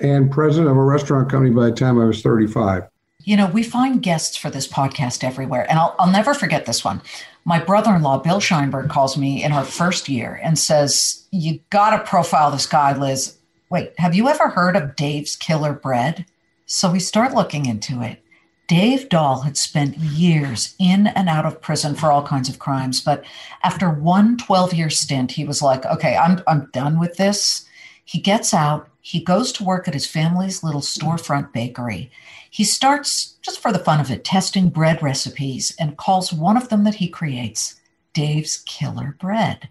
and 0.00 0.30
president 0.30 0.70
of 0.70 0.76
a 0.76 0.82
restaurant 0.82 1.30
company 1.30 1.50
by 1.50 1.66
the 1.66 1.72
time 1.72 2.00
I 2.00 2.04
was 2.04 2.22
35. 2.22 2.88
You 3.24 3.36
know, 3.36 3.46
we 3.46 3.62
find 3.62 4.02
guests 4.02 4.36
for 4.36 4.50
this 4.50 4.66
podcast 4.66 5.22
everywhere, 5.22 5.66
and 5.70 5.78
I'll, 5.78 5.94
I'll 5.98 6.10
never 6.10 6.34
forget 6.34 6.66
this 6.66 6.84
one. 6.84 7.00
My 7.44 7.60
brother 7.60 7.94
in 7.94 8.02
law, 8.02 8.18
Bill 8.18 8.40
Scheinberg, 8.40 8.88
calls 8.88 9.16
me 9.16 9.44
in 9.44 9.52
our 9.52 9.64
first 9.64 10.08
year 10.08 10.40
and 10.42 10.58
says, 10.58 11.26
You 11.30 11.60
got 11.70 11.96
to 11.96 12.04
profile 12.04 12.50
this 12.50 12.66
guy, 12.66 12.96
Liz. 12.96 13.38
Wait, 13.70 13.92
have 13.98 14.14
you 14.14 14.28
ever 14.28 14.48
heard 14.48 14.76
of 14.76 14.96
Dave's 14.96 15.36
Killer 15.36 15.72
Bread? 15.72 16.26
So 16.66 16.90
we 16.90 17.00
start 17.00 17.34
looking 17.34 17.66
into 17.66 18.02
it. 18.02 18.21
Dave 18.72 19.10
Dahl 19.10 19.42
had 19.42 19.58
spent 19.58 19.98
years 19.98 20.74
in 20.78 21.08
and 21.08 21.28
out 21.28 21.44
of 21.44 21.60
prison 21.60 21.94
for 21.94 22.10
all 22.10 22.22
kinds 22.22 22.48
of 22.48 22.58
crimes. 22.58 23.02
But 23.02 23.22
after 23.62 23.90
one 23.90 24.38
12 24.38 24.72
year 24.72 24.88
stint, 24.88 25.32
he 25.32 25.44
was 25.44 25.60
like, 25.60 25.84
okay, 25.84 26.16
I'm, 26.16 26.40
I'm 26.46 26.70
done 26.72 26.98
with 26.98 27.18
this. 27.18 27.68
He 28.06 28.18
gets 28.18 28.54
out, 28.54 28.88
he 29.02 29.22
goes 29.22 29.52
to 29.52 29.62
work 29.62 29.88
at 29.88 29.92
his 29.92 30.06
family's 30.06 30.64
little 30.64 30.80
storefront 30.80 31.52
bakery. 31.52 32.10
He 32.48 32.64
starts, 32.64 33.36
just 33.42 33.60
for 33.60 33.74
the 33.74 33.78
fun 33.78 34.00
of 34.00 34.10
it, 34.10 34.24
testing 34.24 34.70
bread 34.70 35.02
recipes 35.02 35.76
and 35.78 35.98
calls 35.98 36.32
one 36.32 36.56
of 36.56 36.70
them 36.70 36.84
that 36.84 36.94
he 36.94 37.08
creates 37.08 37.78
Dave's 38.14 38.62
Killer 38.64 39.18
Bread. 39.20 39.68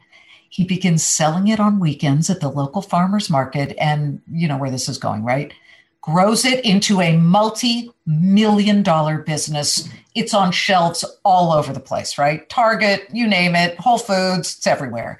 He 0.47 0.63
begins 0.63 1.03
selling 1.03 1.47
it 1.47 1.59
on 1.59 1.79
weekends 1.79 2.29
at 2.29 2.39
the 2.39 2.49
local 2.49 2.83
farmer's 2.83 3.31
market. 3.31 3.75
And 3.79 4.21
you 4.31 4.47
know 4.47 4.57
where 4.57 4.69
this 4.69 4.87
is 4.87 4.99
going, 4.99 5.23
right? 5.23 5.55
Grows 6.01 6.45
it 6.45 6.63
into 6.65 6.99
a 6.99 7.17
multi 7.17 7.91
million 8.05 8.83
dollar 8.83 9.19
business. 9.19 9.87
It's 10.15 10.33
on 10.33 10.51
shelves 10.51 11.05
all 11.23 11.53
over 11.53 11.71
the 11.71 11.79
place, 11.79 12.17
right? 12.17 12.47
Target, 12.49 13.07
you 13.13 13.27
name 13.27 13.55
it, 13.55 13.79
Whole 13.79 13.97
Foods, 13.97 14.57
it's 14.57 14.67
everywhere. 14.67 15.19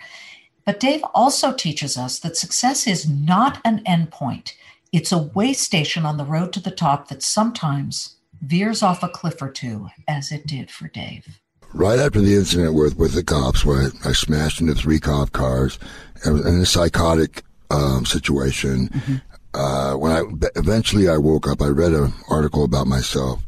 But 0.66 0.80
Dave 0.80 1.04
also 1.14 1.54
teaches 1.54 1.98
us 1.98 2.20
that 2.20 2.38
success 2.38 2.88
is 2.88 3.10
not 3.10 3.62
an 3.64 3.84
endpoint, 3.86 4.54
it's 4.92 5.12
a 5.12 5.18
way 5.18 5.54
station 5.54 6.06
on 6.06 6.18
the 6.18 6.26
road 6.26 6.52
to 6.54 6.60
the 6.60 6.72
top 6.72 7.08
that 7.08 7.24
sometimes 7.24 8.18
veers 8.42 8.84
off 8.84 9.04
a 9.04 9.08
cliff 9.08 9.42
or 9.42 9.50
two, 9.50 9.88
as 10.08 10.32
it 10.32 10.46
did 10.46 10.70
for 10.70 10.88
Dave. 10.90 11.40
Right 11.74 12.00
after 12.00 12.20
the 12.20 12.36
incident 12.36 12.74
with, 12.74 12.98
with 12.98 13.14
the 13.14 13.24
cops, 13.24 13.64
where 13.64 13.90
I, 14.04 14.10
I 14.10 14.12
smashed 14.12 14.60
into 14.60 14.76
three 14.76 15.00
cop 15.00 15.32
cars, 15.32 15.80
in 16.26 16.62
a 16.62 16.66
psychotic 16.66 17.44
um, 17.70 18.06
situation, 18.06 18.90
mm-hmm 18.90 19.16
uh, 19.54 19.94
when 19.94 20.12
I 20.12 20.24
eventually 20.56 21.10
I 21.10 21.18
woke 21.18 21.48
up, 21.48 21.62
I 21.62 21.68
read 21.68 21.94
an 21.94 22.14
article 22.30 22.64
about 22.64 22.88
myself 22.88 23.44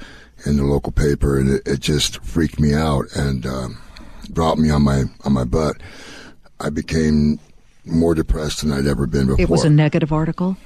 in 0.45 0.57
the 0.57 0.63
local 0.63 0.91
paper, 0.91 1.39
and 1.39 1.49
it, 1.49 1.61
it 1.65 1.79
just 1.79 2.23
freaked 2.23 2.59
me 2.59 2.73
out 2.73 3.05
and 3.15 3.45
um, 3.45 3.77
dropped 4.31 4.59
me 4.59 4.69
on 4.69 4.83
my 4.83 5.03
on 5.23 5.33
my 5.33 5.43
butt. 5.43 5.77
I 6.59 6.69
became 6.69 7.39
more 7.85 8.15
depressed 8.15 8.61
than 8.61 8.71
I'd 8.71 8.87
ever 8.87 9.07
been 9.07 9.27
before. 9.27 9.41
It 9.41 9.49
was 9.49 9.63
a 9.63 9.69
negative 9.69 10.13
article. 10.13 10.57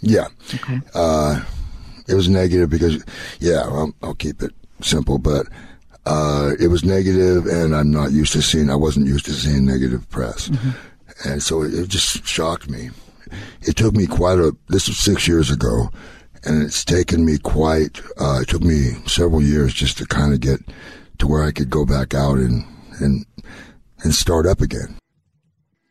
Yeah. 0.00 0.28
Okay. 0.54 0.80
Uh, 0.94 1.44
it 2.08 2.14
was 2.14 2.28
negative 2.28 2.70
because, 2.70 3.04
yeah, 3.38 3.62
I'll, 3.62 3.92
I'll 4.02 4.14
keep 4.14 4.42
it 4.42 4.52
simple, 4.80 5.18
but 5.18 5.46
uh, 6.06 6.52
it 6.60 6.68
was 6.68 6.84
negative, 6.84 7.46
and 7.46 7.74
I'm 7.74 7.90
not 7.90 8.10
used 8.10 8.32
to 8.32 8.42
seeing. 8.42 8.70
I 8.70 8.76
wasn't 8.76 9.06
used 9.06 9.24
to 9.26 9.32
seeing 9.32 9.64
negative 9.64 10.08
press, 10.10 10.48
mm-hmm. 10.48 11.28
and 11.28 11.42
so 11.42 11.62
it, 11.62 11.74
it 11.74 11.88
just 11.88 12.26
shocked 12.26 12.68
me 12.68 12.90
it 13.62 13.76
took 13.76 13.94
me 13.94 14.06
quite 14.06 14.38
a, 14.38 14.56
this 14.68 14.88
was 14.88 14.98
six 14.98 15.26
years 15.28 15.50
ago, 15.50 15.88
and 16.44 16.62
it's 16.62 16.84
taken 16.84 17.24
me 17.24 17.38
quite, 17.38 18.00
uh, 18.20 18.40
it 18.42 18.48
took 18.48 18.62
me 18.62 18.92
several 19.06 19.42
years 19.42 19.72
just 19.74 19.98
to 19.98 20.06
kind 20.06 20.32
of 20.32 20.40
get 20.40 20.60
to 21.18 21.26
where 21.26 21.44
I 21.44 21.52
could 21.52 21.70
go 21.70 21.84
back 21.84 22.14
out 22.14 22.38
and, 22.38 22.64
and, 23.00 23.24
and 24.02 24.14
start 24.14 24.46
up 24.46 24.60
again. 24.60 24.96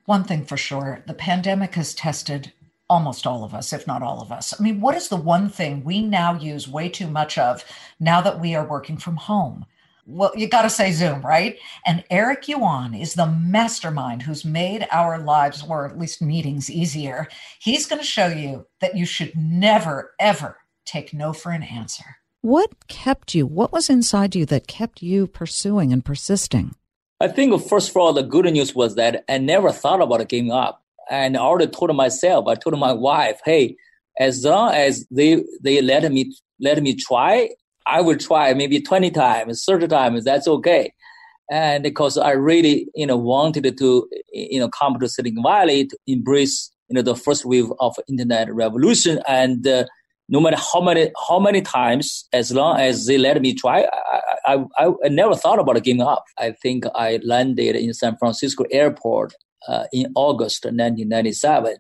One 0.06 0.24
thing 0.24 0.44
for 0.44 0.58
sure, 0.58 1.04
the 1.08 1.14
pandemic 1.14 1.76
has 1.76 1.94
tested 1.94 2.52
almost 2.90 3.26
all 3.26 3.46
of 3.46 3.54
us, 3.54 3.72
if 3.72 3.88
not 3.88 4.04
all 4.04 4.22
of 4.22 4.32
us. 4.34 4.54
I 4.60 4.62
mean, 4.62 4.82
what 4.82 4.96
is 4.96 5.08
the 5.08 5.16
one 5.16 5.48
thing 5.48 5.86
we 5.86 6.02
now 6.02 6.34
use 6.34 6.68
way 6.68 6.90
too 6.90 7.08
much 7.08 7.38
of 7.38 7.64
now 8.02 8.20
that 8.20 8.42
we 8.42 8.54
are 8.54 8.68
working 8.68 8.98
from 8.98 9.16
home? 9.16 9.66
Well, 10.06 10.32
you 10.36 10.48
got 10.48 10.64
to 10.64 10.70
say 10.70 10.92
Zoom, 10.92 11.22
right? 11.22 11.58
And 11.86 12.04
Eric 12.10 12.48
Yuan 12.48 12.94
is 12.94 13.14
the 13.14 13.28
mastermind 13.28 14.24
who's 14.24 14.44
made 14.44 14.88
our 14.92 15.18
lives, 15.20 15.64
or 15.68 15.88
at 15.88 16.00
least 16.00 16.22
meetings, 16.22 16.70
easier. 16.70 17.28
He's 17.60 17.86
going 17.86 18.00
to 18.00 18.08
show 18.08 18.28
you 18.28 18.66
that 18.80 18.98
you 18.98 19.06
should 19.06 19.36
never, 19.36 20.14
ever 20.20 20.58
take 20.86 21.14
no 21.14 21.34
for 21.34 21.52
an 21.52 21.64
answer. 21.64 22.18
What 22.42 22.88
kept 22.88 23.36
you? 23.36 23.46
What 23.46 23.72
was 23.72 23.90
inside 23.90 24.36
you 24.36 24.46
that 24.48 24.68
kept 24.68 25.02
you 25.02 25.28
pursuing 25.28 25.94
and 25.94 26.04
persisting? 26.04 26.76
I 27.20 27.28
think, 27.28 27.62
first 27.62 27.92
of 27.92 27.98
all, 27.98 28.14
the 28.14 28.24
good 28.24 28.46
news 28.46 28.74
was 28.74 28.96
that 28.96 29.24
I 29.30 29.38
never 29.38 29.72
thought 29.72 30.02
about 30.02 30.28
giving 30.28 30.52
up. 30.52 30.84
And 31.10 31.38
I 31.38 31.42
already 31.42 31.72
told 31.72 31.96
myself, 31.96 32.48
I 32.48 32.56
told 32.56 32.80
my 32.80 32.94
wife, 32.94 33.40
hey, 33.46 33.76
as 34.20 34.44
long 34.44 34.74
as 34.74 35.06
they 35.12 35.44
they 35.62 35.82
let 35.82 36.12
me 36.12 36.36
let 36.60 36.82
me 36.82 36.96
try, 36.96 37.50
I 37.92 38.02
will 38.02 38.18
try 38.18 38.54
maybe 38.54 38.82
20 38.82 39.12
times, 39.12 39.64
30 39.66 39.88
times, 39.88 40.24
that's 40.24 40.48
okay. 40.48 40.94
And 41.52 41.84
because 41.84 42.18
I 42.18 42.32
really, 42.32 42.88
you 42.96 43.06
know, 43.06 43.18
wanted 43.18 43.78
to, 43.78 44.08
you 44.32 44.60
know, 44.60 44.70
come 44.70 44.98
to 45.00 45.10
Silicon 45.10 45.44
Valley 45.44 45.86
to 45.88 45.98
embrace, 46.08 46.72
you 46.88 46.96
know, 46.96 47.02
the 47.02 47.16
first 47.16 47.44
wave 47.44 47.66
of 47.82 47.98
internet 48.08 48.54
revolution. 48.54 49.20
And 49.28 49.68
uh, 49.68 49.84
no 50.30 50.40
matter 50.40 50.56
how 50.56 50.80
many 50.80 51.12
how 51.28 51.40
many 51.40 51.62
times, 51.62 52.26
as 52.32 52.54
long 52.54 52.80
as 52.80 53.06
they 53.06 53.18
let 53.18 53.42
me 53.42 53.54
try, 53.54 53.86
I, 54.46 54.64
I, 54.78 54.92
I 55.04 55.10
never 55.10 55.36
thought 55.36 55.60
about 55.60 55.84
giving 55.84 56.02
up. 56.02 56.24
I 56.40 56.52
think 56.52 56.86
I 56.96 57.20
landed 57.24 57.76
in 57.76 57.94
San 57.94 58.16
Francisco 58.16 58.64
airport 58.72 59.34
uh, 59.68 59.84
in 59.92 60.12
August 60.16 60.64
1997. 60.64 61.76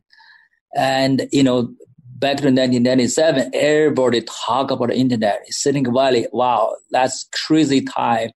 And, 0.75 1.27
you 1.31 1.43
know, 1.43 1.73
back 2.21 2.37
to 2.37 2.43
1997, 2.43 3.49
everybody 3.51 4.21
talk 4.21 4.69
about 4.69 4.89
the 4.89 4.95
internet. 4.95 5.41
Silicon 5.47 5.91
Valley, 5.91 6.27
wow, 6.31 6.75
that's 6.91 7.27
crazy 7.33 7.81
time. 7.81 8.29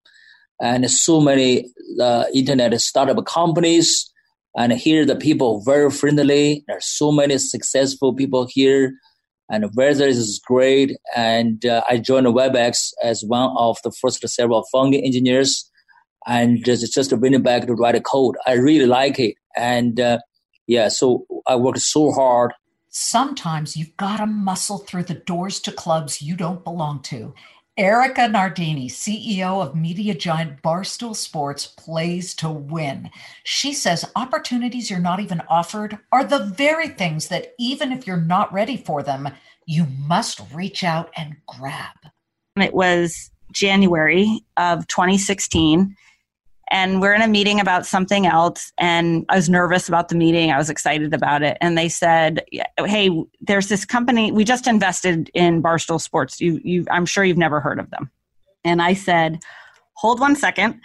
And 0.59 0.91
so 0.91 1.21
many 1.21 1.71
uh, 2.01 2.25
internet 2.35 2.81
startup 2.81 3.23
companies. 3.27 4.11
And 4.57 4.73
here 4.73 5.05
the 5.05 5.17
people 5.17 5.63
very 5.65 5.91
friendly. 5.91 6.65
There's 6.67 6.87
so 6.87 7.13
many 7.13 7.37
successful 7.37 8.15
people 8.15 8.49
here. 8.51 8.95
And 9.51 9.71
weather 9.75 10.07
is 10.07 10.41
great. 10.47 10.97
And 11.15 11.67
uh, 11.67 11.83
I 11.89 11.99
joined 11.99 12.27
WebEx 12.29 12.93
as 13.03 13.23
one 13.27 13.55
of 13.59 13.77
the 13.85 13.93
first 14.01 14.27
several 14.27 14.65
founding 14.73 15.05
engineers. 15.05 15.71
And 16.27 16.65
just, 16.65 16.91
just 16.95 17.21
bring 17.21 17.35
it 17.35 17.43
back 17.43 17.67
to 17.67 17.75
write 17.75 17.97
a 17.97 18.01
code. 18.01 18.37
I 18.47 18.55
really 18.55 18.87
like 18.87 19.19
it. 19.19 19.35
And 19.55 20.01
uh, 20.01 20.21
yeah, 20.67 20.89
so 20.89 21.27
I 21.47 21.57
worked 21.57 21.81
so 21.81 22.11
hard 22.13 22.55
Sometimes 22.97 23.77
you've 23.77 23.97
got 23.97 24.19
to 24.19 24.27
muscle 24.27 24.79
through 24.79 25.03
the 25.03 25.15
doors 25.15 25.59
to 25.59 25.73
clubs 25.73 26.23
you 26.23 26.37
don't 26.37 26.63
belong 26.63 27.03
to. 27.03 27.35
Erica 27.77 28.29
Nardini, 28.29 28.89
CEO 28.89 29.61
of 29.61 29.75
media 29.75 30.15
giant 30.15 30.63
Barstool 30.63 31.17
Sports, 31.17 31.67
plays 31.67 32.37
to 32.37 32.49
win. 32.49 33.11
She 33.43 33.73
says 33.73 34.09
opportunities 34.15 34.91
you're 34.91 35.01
not 35.01 35.19
even 35.19 35.43
offered 35.49 35.99
are 36.13 36.23
the 36.23 36.45
very 36.57 36.87
things 36.87 37.27
that, 37.29 37.55
even 37.59 37.91
if 37.91 38.07
you're 38.07 38.17
not 38.17 38.53
ready 38.53 38.77
for 38.77 39.03
them, 39.03 39.29
you 39.67 39.87
must 39.99 40.41
reach 40.53 40.85
out 40.85 41.11
and 41.17 41.35
grab. 41.47 41.97
It 42.55 42.75
was 42.75 43.33
January 43.51 44.45
of 44.57 44.87
2016 44.87 45.97
and 46.75 47.01
we're 47.01 47.15
in 47.15 47.23
a 47.23 47.29
meeting 47.29 47.61
about 47.61 47.87
something 47.87 48.27
else 48.27 48.73
and 48.79 49.25
i 49.29 49.37
was 49.37 49.49
nervous 49.49 49.89
about 49.89 50.09
the 50.09 50.17
meeting. 50.17 50.51
I 50.51 50.59
was 50.59 50.69
excited 50.69 51.15
about 51.15 51.43
it. 51.43 51.57
And 51.61 51.79
they 51.79 51.89
said 51.89 52.45
hey 52.79 53.11
there's 53.41 53.69
this 53.69 53.85
company 53.85 54.33
we 54.33 54.45
just 54.45 54.67
invested 54.67 55.31
in 55.33 55.63
barstool 55.63 56.01
sports. 56.01 56.41
You, 56.41 56.61
you 56.63 56.85
i'm 56.91 57.07
sure 57.07 57.25
you've 57.25 57.39
never 57.39 57.61
heard 57.61 57.79
of 57.79 57.89
them. 57.91 58.11
And 58.65 58.83
i 58.83 58.93
said 58.93 59.39
hold 59.95 60.21
one 60.21 60.37
second 60.37 60.81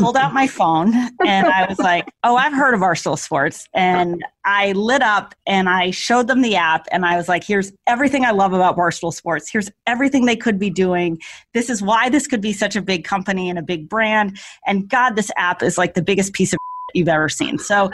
pulled 0.00 0.16
out 0.16 0.32
my 0.32 0.46
phone 0.46 0.92
and 1.24 1.46
I 1.46 1.66
was 1.68 1.78
like, 1.78 2.08
oh, 2.24 2.36
I've 2.36 2.52
heard 2.52 2.74
of 2.74 2.80
Barstool 2.80 3.18
Sports. 3.18 3.66
And 3.74 4.24
I 4.44 4.72
lit 4.72 5.02
up 5.02 5.34
and 5.46 5.68
I 5.68 5.90
showed 5.90 6.26
them 6.26 6.42
the 6.42 6.56
app 6.56 6.86
and 6.90 7.04
I 7.04 7.16
was 7.16 7.28
like, 7.28 7.44
here's 7.44 7.72
everything 7.86 8.24
I 8.24 8.30
love 8.30 8.52
about 8.52 8.76
Barstool 8.76 9.12
Sports. 9.12 9.50
Here's 9.50 9.70
everything 9.86 10.24
they 10.24 10.36
could 10.36 10.58
be 10.58 10.70
doing. 10.70 11.20
This 11.54 11.70
is 11.70 11.82
why 11.82 12.08
this 12.08 12.26
could 12.26 12.40
be 12.40 12.52
such 12.52 12.76
a 12.76 12.82
big 12.82 13.04
company 13.04 13.48
and 13.48 13.58
a 13.58 13.62
big 13.62 13.88
brand. 13.88 14.38
And 14.66 14.88
God, 14.88 15.16
this 15.16 15.30
app 15.36 15.62
is 15.62 15.78
like 15.78 15.94
the 15.94 16.02
biggest 16.02 16.32
piece 16.32 16.52
of 16.52 16.58
you've 16.94 17.08
ever 17.08 17.28
seen. 17.28 17.58
So, 17.58 17.84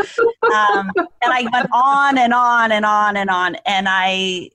um, 0.54 0.90
and 0.96 1.32
I 1.32 1.46
went 1.52 1.68
on 1.72 2.18
and 2.18 2.32
on 2.32 2.72
and 2.72 2.84
on 2.84 3.16
and 3.16 3.30
on. 3.30 3.56
And 3.66 3.86
I, 3.88 4.50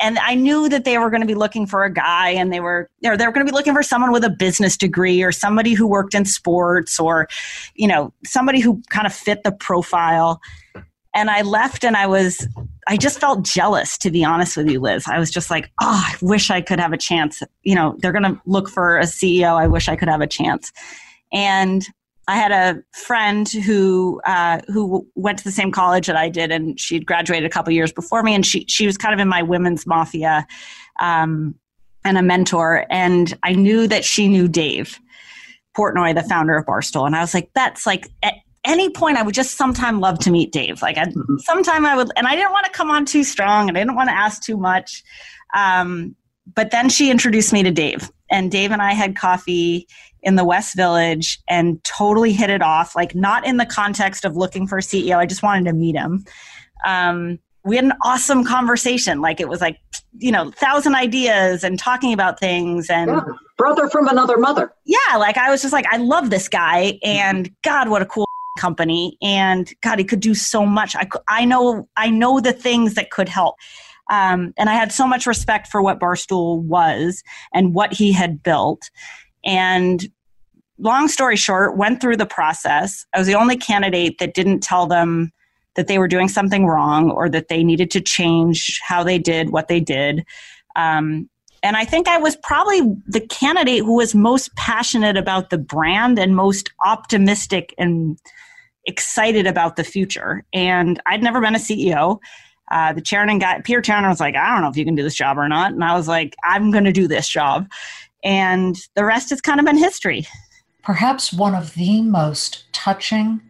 and 0.00 0.18
I 0.18 0.34
knew 0.34 0.68
that 0.68 0.84
they 0.84 0.98
were 0.98 1.10
going 1.10 1.22
to 1.22 1.26
be 1.26 1.34
looking 1.34 1.66
for 1.66 1.84
a 1.84 1.92
guy 1.92 2.30
and 2.30 2.52
they 2.52 2.60
were 2.60 2.90
you 3.00 3.10
know, 3.10 3.16
they 3.16 3.26
were 3.26 3.32
going 3.32 3.44
to 3.44 3.50
be 3.50 3.56
looking 3.56 3.74
for 3.74 3.82
someone 3.82 4.12
with 4.12 4.24
a 4.24 4.30
business 4.30 4.76
degree 4.76 5.22
or 5.22 5.32
somebody 5.32 5.74
who 5.74 5.86
worked 5.86 6.14
in 6.14 6.24
sports 6.24 7.00
or 7.00 7.28
you 7.74 7.88
know 7.88 8.12
somebody 8.24 8.60
who 8.60 8.82
kind 8.90 9.06
of 9.06 9.12
fit 9.12 9.42
the 9.42 9.52
profile. 9.52 10.40
And 11.14 11.30
I 11.30 11.42
left 11.42 11.84
and 11.84 11.96
I 11.96 12.06
was 12.06 12.46
I 12.86 12.96
just 12.96 13.18
felt 13.18 13.42
jealous 13.42 13.98
to 13.98 14.10
be 14.10 14.24
honest 14.24 14.56
with 14.56 14.70
you 14.70 14.80
Liz. 14.80 15.06
I 15.08 15.18
was 15.18 15.30
just 15.30 15.50
like 15.50 15.70
oh 15.80 16.04
I 16.06 16.16
wish 16.22 16.50
I 16.50 16.60
could 16.60 16.80
have 16.80 16.92
a 16.92 16.98
chance. 16.98 17.42
You 17.62 17.74
know 17.74 17.96
they're 17.98 18.12
going 18.12 18.24
to 18.24 18.40
look 18.46 18.68
for 18.68 18.98
a 18.98 19.04
CEO 19.04 19.60
I 19.60 19.66
wish 19.66 19.88
I 19.88 19.96
could 19.96 20.08
have 20.08 20.20
a 20.20 20.26
chance. 20.26 20.72
And 21.32 21.86
I 22.28 22.36
had 22.36 22.52
a 22.52 22.82
friend 22.92 23.48
who 23.48 24.20
uh, 24.26 24.60
who 24.68 25.08
went 25.14 25.38
to 25.38 25.44
the 25.44 25.50
same 25.50 25.72
college 25.72 26.06
that 26.06 26.16
I 26.16 26.28
did, 26.28 26.52
and 26.52 26.78
she'd 26.78 27.06
graduated 27.06 27.46
a 27.46 27.52
couple 27.52 27.72
years 27.72 27.90
before 27.90 28.22
me, 28.22 28.34
and 28.34 28.44
she 28.44 28.66
she 28.68 28.86
was 28.86 28.98
kind 28.98 29.14
of 29.14 29.18
in 29.18 29.28
my 29.28 29.42
women's 29.42 29.86
mafia, 29.86 30.46
um, 31.00 31.54
and 32.04 32.18
a 32.18 32.22
mentor. 32.22 32.84
And 32.90 33.36
I 33.42 33.54
knew 33.54 33.88
that 33.88 34.04
she 34.04 34.28
knew 34.28 34.46
Dave 34.46 35.00
Portnoy, 35.76 36.14
the 36.14 36.22
founder 36.22 36.56
of 36.56 36.66
Barstool, 36.66 37.06
and 37.06 37.16
I 37.16 37.20
was 37.20 37.34
like, 37.34 37.50
that's 37.54 37.86
like. 37.86 38.08
At 38.22 38.34
any 38.64 38.90
point, 38.90 39.16
I 39.16 39.22
would 39.22 39.36
just 39.36 39.56
sometime 39.56 40.00
love 40.00 40.18
to 40.18 40.30
meet 40.30 40.52
Dave. 40.52 40.82
Like, 40.82 40.98
I'd, 40.98 41.14
mm-hmm. 41.14 41.36
sometime 41.38 41.86
I 41.86 41.96
would, 41.96 42.10
and 42.16 42.26
I 42.26 42.34
didn't 42.34 42.50
want 42.50 42.66
to 42.66 42.72
come 42.72 42.90
on 42.90 43.06
too 43.06 43.24
strong, 43.24 43.68
and 43.68 43.78
I 43.78 43.80
didn't 43.80 43.94
want 43.94 44.10
to 44.10 44.14
ask 44.14 44.42
too 44.42 44.58
much. 44.58 45.02
Um, 45.56 46.16
but 46.54 46.70
then 46.70 46.90
she 46.90 47.10
introduced 47.10 47.52
me 47.52 47.62
to 47.62 47.70
Dave, 47.70 48.10
and 48.30 48.50
Dave 48.50 48.70
and 48.70 48.82
I 48.82 48.92
had 48.92 49.16
coffee 49.16 49.86
in 50.22 50.36
the 50.36 50.44
West 50.44 50.76
Village 50.76 51.38
and 51.48 51.82
totally 51.84 52.32
hit 52.32 52.50
it 52.50 52.62
off. 52.62 52.96
Like, 52.96 53.14
not 53.14 53.46
in 53.46 53.56
the 53.56 53.66
context 53.66 54.24
of 54.24 54.36
looking 54.36 54.66
for 54.66 54.78
a 54.78 54.82
CEO, 54.82 55.16
I 55.16 55.26
just 55.26 55.42
wanted 55.42 55.64
to 55.66 55.72
meet 55.72 55.96
him. 55.96 56.24
Um, 56.84 57.38
we 57.64 57.76
had 57.76 57.84
an 57.84 57.94
awesome 58.02 58.44
conversation. 58.44 59.20
Like, 59.20 59.40
it 59.40 59.48
was 59.48 59.60
like, 59.60 59.78
you 60.16 60.32
know, 60.32 60.50
thousand 60.52 60.94
ideas 60.94 61.64
and 61.64 61.78
talking 61.78 62.12
about 62.12 62.40
things 62.40 62.88
and 62.88 63.10
yeah. 63.10 63.20
brother 63.56 63.88
from 63.90 64.08
another 64.08 64.38
mother. 64.38 64.72
Yeah. 64.84 65.16
Like, 65.16 65.36
I 65.36 65.50
was 65.50 65.60
just 65.62 65.72
like, 65.72 65.86
I 65.90 65.98
love 65.98 66.30
this 66.30 66.48
guy. 66.48 66.98
And 67.02 67.50
God, 67.62 67.88
what 67.88 68.02
a 68.02 68.06
cool 68.06 68.26
company. 68.58 69.16
And 69.22 69.70
God, 69.82 69.98
he 69.98 70.04
could 70.04 70.20
do 70.20 70.34
so 70.34 70.66
much. 70.66 70.96
I, 70.96 71.08
I 71.28 71.44
know, 71.44 71.88
I 71.96 72.10
know 72.10 72.40
the 72.40 72.52
things 72.52 72.94
that 72.94 73.10
could 73.10 73.28
help. 73.28 73.56
Um, 74.10 74.54
and 74.56 74.70
I 74.70 74.74
had 74.74 74.92
so 74.92 75.06
much 75.06 75.26
respect 75.26 75.68
for 75.68 75.82
what 75.82 76.00
Barstool 76.00 76.62
was 76.62 77.22
and 77.52 77.74
what 77.74 77.92
he 77.92 78.12
had 78.12 78.42
built. 78.42 78.90
And 79.44 80.08
long 80.78 81.08
story 81.08 81.36
short, 81.36 81.76
went 81.76 82.00
through 82.00 82.16
the 82.16 82.26
process. 82.26 83.04
I 83.12 83.18
was 83.18 83.26
the 83.26 83.34
only 83.34 83.56
candidate 83.56 84.18
that 84.18 84.34
didn't 84.34 84.60
tell 84.60 84.86
them 84.86 85.32
that 85.74 85.86
they 85.86 85.98
were 85.98 86.08
doing 86.08 86.28
something 86.28 86.66
wrong 86.66 87.10
or 87.10 87.28
that 87.28 87.48
they 87.48 87.62
needed 87.62 87.90
to 87.92 88.00
change 88.00 88.80
how 88.82 89.04
they 89.04 89.18
did 89.18 89.50
what 89.50 89.68
they 89.68 89.80
did. 89.80 90.24
Um, 90.76 91.28
and 91.62 91.76
I 91.76 91.84
think 91.84 92.08
I 92.08 92.18
was 92.18 92.36
probably 92.36 92.80
the 93.06 93.20
candidate 93.20 93.80
who 93.80 93.96
was 93.96 94.14
most 94.14 94.54
passionate 94.56 95.16
about 95.16 95.50
the 95.50 95.58
brand 95.58 96.18
and 96.18 96.36
most 96.36 96.70
optimistic 96.84 97.74
and 97.78 98.18
excited 98.86 99.46
about 99.46 99.76
the 99.76 99.84
future. 99.84 100.44
And 100.52 101.00
I'd 101.06 101.22
never 101.22 101.40
been 101.40 101.54
a 101.54 101.58
CEO. 101.58 102.18
Uh, 102.70 102.92
the 102.92 103.00
chairman 103.00 103.38
guy, 103.38 103.60
Peter 103.62 103.80
Chernin, 103.80 104.08
was 104.08 104.20
like, 104.20 104.36
I 104.36 104.52
don't 104.52 104.62
know 104.62 104.68
if 104.68 104.76
you 104.76 104.84
can 104.84 104.94
do 104.94 105.02
this 105.02 105.14
job 105.14 105.38
or 105.38 105.48
not. 105.48 105.72
And 105.72 105.82
I 105.84 105.94
was 105.94 106.08
like, 106.08 106.36
I'm 106.44 106.70
going 106.70 106.84
to 106.84 106.92
do 106.92 107.08
this 107.08 107.28
job 107.28 107.68
and 108.24 108.76
the 108.94 109.04
rest 109.04 109.30
has 109.30 109.40
kind 109.40 109.60
of 109.60 109.66
been 109.66 109.76
history. 109.76 110.26
Perhaps 110.82 111.32
one 111.32 111.54
of 111.54 111.74
the 111.74 112.02
most 112.02 112.64
touching 112.72 113.40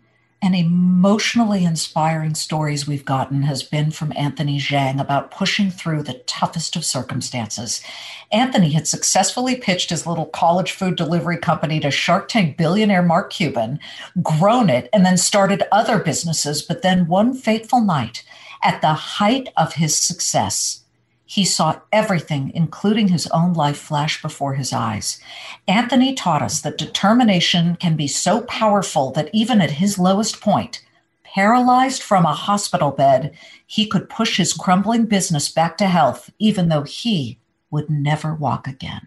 and 0.40 0.54
emotionally 0.54 1.64
inspiring 1.64 2.34
stories 2.34 2.86
we've 2.86 3.04
gotten 3.04 3.42
has 3.42 3.64
been 3.64 3.90
from 3.90 4.12
Anthony 4.16 4.60
Zhang 4.60 5.00
about 5.00 5.32
pushing 5.32 5.68
through 5.68 6.04
the 6.04 6.20
toughest 6.26 6.76
of 6.76 6.84
circumstances. 6.84 7.82
Anthony 8.30 8.70
had 8.70 8.86
successfully 8.86 9.56
pitched 9.56 9.90
his 9.90 10.06
little 10.06 10.26
college 10.26 10.70
food 10.70 10.94
delivery 10.94 11.38
company 11.38 11.80
to 11.80 11.90
Shark 11.90 12.28
Tank 12.28 12.56
billionaire 12.56 13.02
Mark 13.02 13.32
Cuban, 13.32 13.80
grown 14.22 14.70
it, 14.70 14.88
and 14.92 15.04
then 15.04 15.16
started 15.16 15.64
other 15.72 15.98
businesses. 15.98 16.62
But 16.62 16.82
then 16.82 17.08
one 17.08 17.34
fateful 17.34 17.80
night, 17.80 18.22
at 18.62 18.80
the 18.80 18.94
height 18.94 19.48
of 19.56 19.74
his 19.74 19.96
success, 19.96 20.84
he 21.24 21.44
saw 21.44 21.80
everything, 21.92 22.50
including 22.54 23.08
his 23.08 23.26
own 23.28 23.52
life, 23.52 23.76
flash 23.76 24.22
before 24.22 24.54
his 24.54 24.72
eyes. 24.72 25.20
Anthony 25.66 26.14
taught 26.14 26.40
us 26.40 26.62
that 26.62 26.78
determination 26.78 27.76
can 27.76 27.96
be 27.96 28.08
so 28.08 28.40
powerful 28.42 29.10
that 29.12 29.28
even 29.34 29.60
at 29.60 29.72
his 29.72 29.98
lowest 29.98 30.40
point, 30.40 30.82
paralyzed 31.24 32.02
from 32.02 32.24
a 32.24 32.32
hospital 32.32 32.90
bed, 32.90 33.36
he 33.66 33.86
could 33.86 34.08
push 34.08 34.38
his 34.38 34.54
crumbling 34.54 35.04
business 35.04 35.50
back 35.50 35.76
to 35.76 35.86
health, 35.86 36.30
even 36.38 36.70
though 36.70 36.84
he 36.84 37.38
would 37.70 37.90
never 37.90 38.34
walk 38.34 38.66
again. 38.66 39.06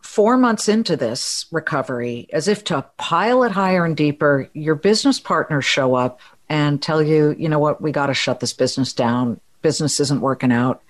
Four 0.00 0.36
months 0.36 0.68
into 0.68 0.96
this 0.96 1.46
recovery, 1.50 2.28
as 2.32 2.46
if 2.46 2.62
to 2.64 2.86
pile 2.96 3.42
it 3.42 3.52
higher 3.52 3.84
and 3.84 3.96
deeper, 3.96 4.48
your 4.54 4.76
business 4.76 5.18
partners 5.18 5.64
show 5.64 5.94
up 5.94 6.20
and 6.50 6.82
tell 6.82 7.02
you, 7.02 7.34
you 7.38 7.48
know 7.48 7.58
what, 7.58 7.80
we 7.80 7.92
got 7.92 8.08
to 8.08 8.14
shut 8.14 8.40
this 8.40 8.52
business 8.52 8.92
down. 8.92 9.40
Business 9.62 10.00
isn't 10.00 10.20
working 10.20 10.52
out 10.52 10.82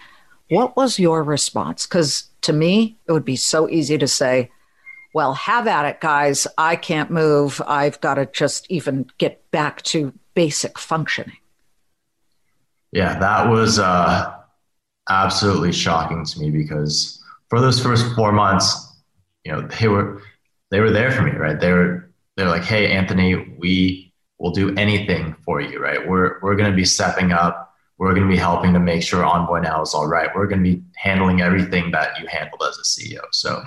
what 0.50 0.76
was 0.76 0.98
your 0.98 1.22
response? 1.22 1.86
Because 1.86 2.24
to 2.42 2.52
me, 2.52 2.98
it 3.06 3.12
would 3.12 3.24
be 3.24 3.36
so 3.36 3.68
easy 3.68 3.96
to 3.96 4.08
say, 4.08 4.50
well, 5.14 5.34
have 5.34 5.66
at 5.66 5.86
it, 5.86 6.00
guys. 6.00 6.46
I 6.58 6.76
can't 6.76 7.10
move. 7.10 7.62
I've 7.66 8.00
got 8.00 8.14
to 8.14 8.26
just 8.26 8.70
even 8.70 9.08
get 9.18 9.48
back 9.52 9.82
to 9.82 10.12
basic 10.34 10.78
functioning. 10.78 11.36
Yeah, 12.92 13.18
that 13.18 13.48
was 13.48 13.78
uh, 13.78 14.34
absolutely 15.08 15.72
shocking 15.72 16.24
to 16.24 16.40
me 16.40 16.50
because 16.50 17.22
for 17.48 17.60
those 17.60 17.80
first 17.80 18.04
four 18.16 18.32
months, 18.32 18.88
you 19.44 19.52
know, 19.52 19.62
they 19.62 19.88
were 19.88 20.22
they 20.70 20.80
were 20.80 20.90
there 20.90 21.12
for 21.12 21.22
me, 21.22 21.32
right? 21.32 21.58
They 21.60 21.72
were 21.72 22.10
they're 22.36 22.48
like, 22.48 22.64
hey, 22.64 22.90
Anthony, 22.90 23.56
we 23.58 24.09
will 24.40 24.50
do 24.50 24.74
anything 24.76 25.36
for 25.44 25.60
you, 25.60 25.78
right? 25.78 26.08
We're 26.08 26.40
we're 26.40 26.56
going 26.56 26.70
to 26.70 26.76
be 26.76 26.84
stepping 26.84 27.30
up. 27.30 27.74
We're 27.98 28.14
going 28.14 28.26
to 28.26 28.32
be 28.32 28.38
helping 28.38 28.72
to 28.72 28.80
make 28.80 29.02
sure 29.02 29.24
Envoy 29.24 29.60
now 29.60 29.82
is 29.82 29.92
all 29.92 30.08
right. 30.08 30.30
We're 30.34 30.46
going 30.46 30.64
to 30.64 30.76
be 30.76 30.82
handling 30.96 31.42
everything 31.42 31.90
that 31.90 32.18
you 32.18 32.26
handled 32.26 32.62
as 32.66 32.78
a 32.78 32.82
CEO. 32.82 33.20
So 33.30 33.62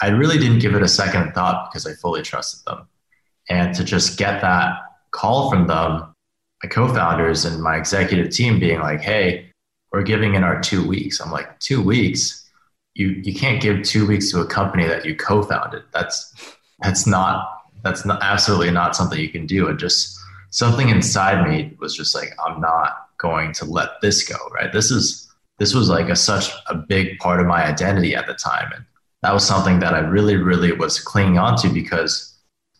I 0.00 0.08
really 0.08 0.38
didn't 0.38 0.60
give 0.60 0.76
it 0.76 0.82
a 0.82 0.88
second 0.88 1.32
thought 1.32 1.68
because 1.68 1.84
I 1.86 1.94
fully 1.94 2.22
trusted 2.22 2.64
them. 2.64 2.86
And 3.50 3.74
to 3.74 3.82
just 3.82 4.16
get 4.16 4.40
that 4.40 4.78
call 5.10 5.50
from 5.50 5.66
them, 5.66 6.14
my 6.62 6.68
co-founders 6.70 7.44
and 7.44 7.60
my 7.60 7.76
executive 7.76 8.30
team 8.30 8.60
being 8.60 8.78
like, 8.78 9.00
"Hey, 9.00 9.50
we're 9.90 10.04
giving 10.04 10.36
in 10.36 10.44
our 10.44 10.60
two 10.60 10.86
weeks." 10.86 11.20
I'm 11.20 11.32
like, 11.32 11.58
two 11.58 11.82
weeks? 11.82 12.48
You 12.94 13.08
you 13.24 13.34
can't 13.34 13.60
give 13.60 13.82
two 13.82 14.06
weeks 14.06 14.30
to 14.30 14.40
a 14.40 14.46
company 14.46 14.86
that 14.86 15.04
you 15.04 15.16
co-founded. 15.16 15.82
That's 15.92 16.32
that's 16.80 17.08
not 17.08 17.51
that's 17.82 18.04
not 18.04 18.22
absolutely 18.22 18.70
not 18.70 18.96
something 18.96 19.18
you 19.18 19.28
can 19.28 19.46
do. 19.46 19.68
And 19.68 19.78
just 19.78 20.18
something 20.50 20.88
inside 20.88 21.48
me 21.48 21.74
was 21.80 21.96
just 21.96 22.14
like, 22.14 22.30
I'm 22.46 22.60
not 22.60 23.08
going 23.18 23.52
to 23.54 23.64
let 23.64 24.00
this 24.00 24.26
go. 24.28 24.36
Right? 24.54 24.72
This 24.72 24.90
is 24.90 25.28
this 25.58 25.74
was 25.74 25.88
like 25.88 26.08
a 26.08 26.16
such 26.16 26.50
a 26.68 26.74
big 26.74 27.18
part 27.18 27.40
of 27.40 27.46
my 27.46 27.64
identity 27.64 28.14
at 28.14 28.26
the 28.26 28.34
time, 28.34 28.70
and 28.74 28.84
that 29.22 29.32
was 29.32 29.46
something 29.46 29.78
that 29.80 29.94
I 29.94 30.00
really 30.00 30.36
really 30.36 30.72
was 30.72 30.98
clinging 31.00 31.38
on 31.38 31.56
to 31.58 31.68
because 31.68 32.32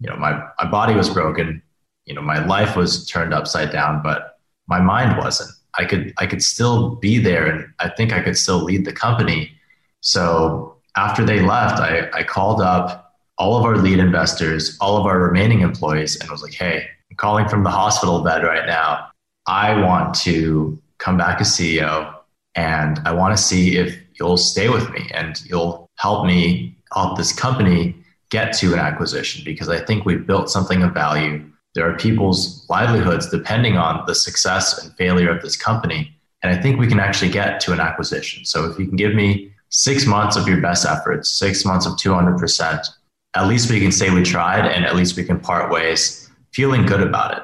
you 0.03 0.11
know 0.11 0.17
my 0.17 0.33
my 0.59 0.69
body 0.69 0.95
was 0.95 1.09
broken 1.09 1.63
you 2.07 2.15
know 2.15 2.23
my 2.23 2.45
life 2.45 2.77
was 2.77 3.07
turned 3.07 3.33
upside 3.33 3.71
down 3.71 4.03
but 4.03 4.39
my 4.67 4.81
mind 4.81 5.17
wasn't 5.17 5.51
i 5.79 5.85
could 5.85 6.13
i 6.19 6.27
could 6.27 6.43
still 6.43 6.97
be 6.97 7.19
there 7.19 7.47
and 7.47 7.73
i 7.79 7.89
think 7.89 8.13
i 8.13 8.21
could 8.21 8.37
still 8.37 8.63
lead 8.65 8.85
the 8.85 8.93
company 8.93 9.53
so 10.01 10.77
after 10.97 11.25
they 11.25 11.41
left 11.41 11.81
i, 11.81 12.09
I 12.13 12.25
called 12.25 12.61
up 12.61 13.02
all 13.43 13.57
of 13.57 13.65
our 13.65 13.77
lead 13.77 13.99
investors 13.99 14.77
all 14.81 14.97
of 14.97 15.05
our 15.07 15.19
remaining 15.19 15.61
employees 15.61 16.13
and 16.21 16.31
was 16.31 16.43
like 16.43 16.55
hey 16.55 16.87
i'm 17.11 17.17
calling 17.17 17.49
from 17.49 17.63
the 17.65 17.71
hospital 17.71 18.23
bed 18.23 18.43
right 18.45 18.67
now 18.67 19.09
i 19.47 19.69
want 19.83 20.15
to 20.15 20.81
come 20.99 21.17
back 21.17 21.41
as 21.41 21.49
ceo 21.49 22.15
and 22.55 23.01
i 23.05 23.13
want 23.13 23.37
to 23.37 23.43
see 23.43 23.77
if 23.77 23.99
you'll 24.19 24.37
stay 24.37 24.69
with 24.69 24.89
me 24.91 25.11
and 25.13 25.43
you'll 25.49 25.91
help 25.97 26.25
me 26.27 26.77
help 26.95 27.17
this 27.17 27.33
company 27.33 27.97
get 28.31 28.53
to 28.53 28.73
an 28.73 28.79
acquisition 28.79 29.43
because 29.45 29.69
i 29.69 29.79
think 29.87 30.05
we've 30.05 30.27
built 30.27 30.49
something 30.49 30.83
of 30.83 30.95
value 30.95 31.45
there 31.75 31.91
are 31.91 31.97
people's 31.97 32.67
livelihoods 32.69 33.31
depending 33.31 33.77
on 33.77 34.05
the 34.07 34.15
success 34.15 34.83
and 34.83 34.95
failure 34.97 35.31
of 35.31 35.43
this 35.43 35.57
company. 35.57 36.15
And 36.43 36.55
I 36.55 36.61
think 36.61 36.79
we 36.79 36.87
can 36.87 37.01
actually 37.01 37.31
get 37.31 37.61
to 37.61 37.73
an 37.73 37.81
acquisition. 37.81 38.45
So 38.45 38.71
if 38.71 38.79
you 38.79 38.87
can 38.87 38.97
give 38.97 39.15
me 39.15 39.53
six 39.71 40.07
months 40.07 40.37
of 40.37 40.47
your 40.47 40.61
best 40.61 40.85
efforts, 40.85 41.31
six 41.31 41.65
months 41.65 41.87
of 41.87 41.95
200%, 41.95 42.87
at 43.35 43.49
least 43.49 43.71
we 43.71 43.81
can 43.81 43.93
say 43.93 44.11
we 44.11 44.23
tried 44.23 44.67
and 44.67 44.85
at 44.85 44.95
least 44.95 45.17
we 45.17 45.25
can 45.25 45.41
part 45.41 45.71
ways 45.71 46.31
feeling 46.53 46.85
good 46.85 47.01
about 47.01 47.37
it. 47.37 47.43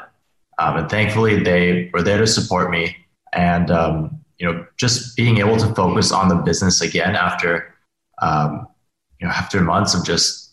Um, 0.59 0.77
and 0.77 0.91
thankfully, 0.91 1.43
they 1.43 1.91
were 1.93 2.03
there 2.03 2.19
to 2.19 2.27
support 2.27 2.71
me. 2.71 2.97
And, 3.33 3.71
um, 3.71 4.21
you 4.39 4.47
know, 4.47 4.67
just 4.77 5.17
being 5.17 5.39
able 5.39 5.57
to 5.57 5.75
focus 5.75 6.13
on 6.13 6.29
the 6.29 6.35
business 6.37 6.81
again 6.81 7.15
after, 7.15 7.75
um, 8.21 8.67
you 9.21 9.27
know, 9.27 9.33
after 9.33 9.61
months 9.61 9.95
of 9.95 10.05
just 10.05 10.53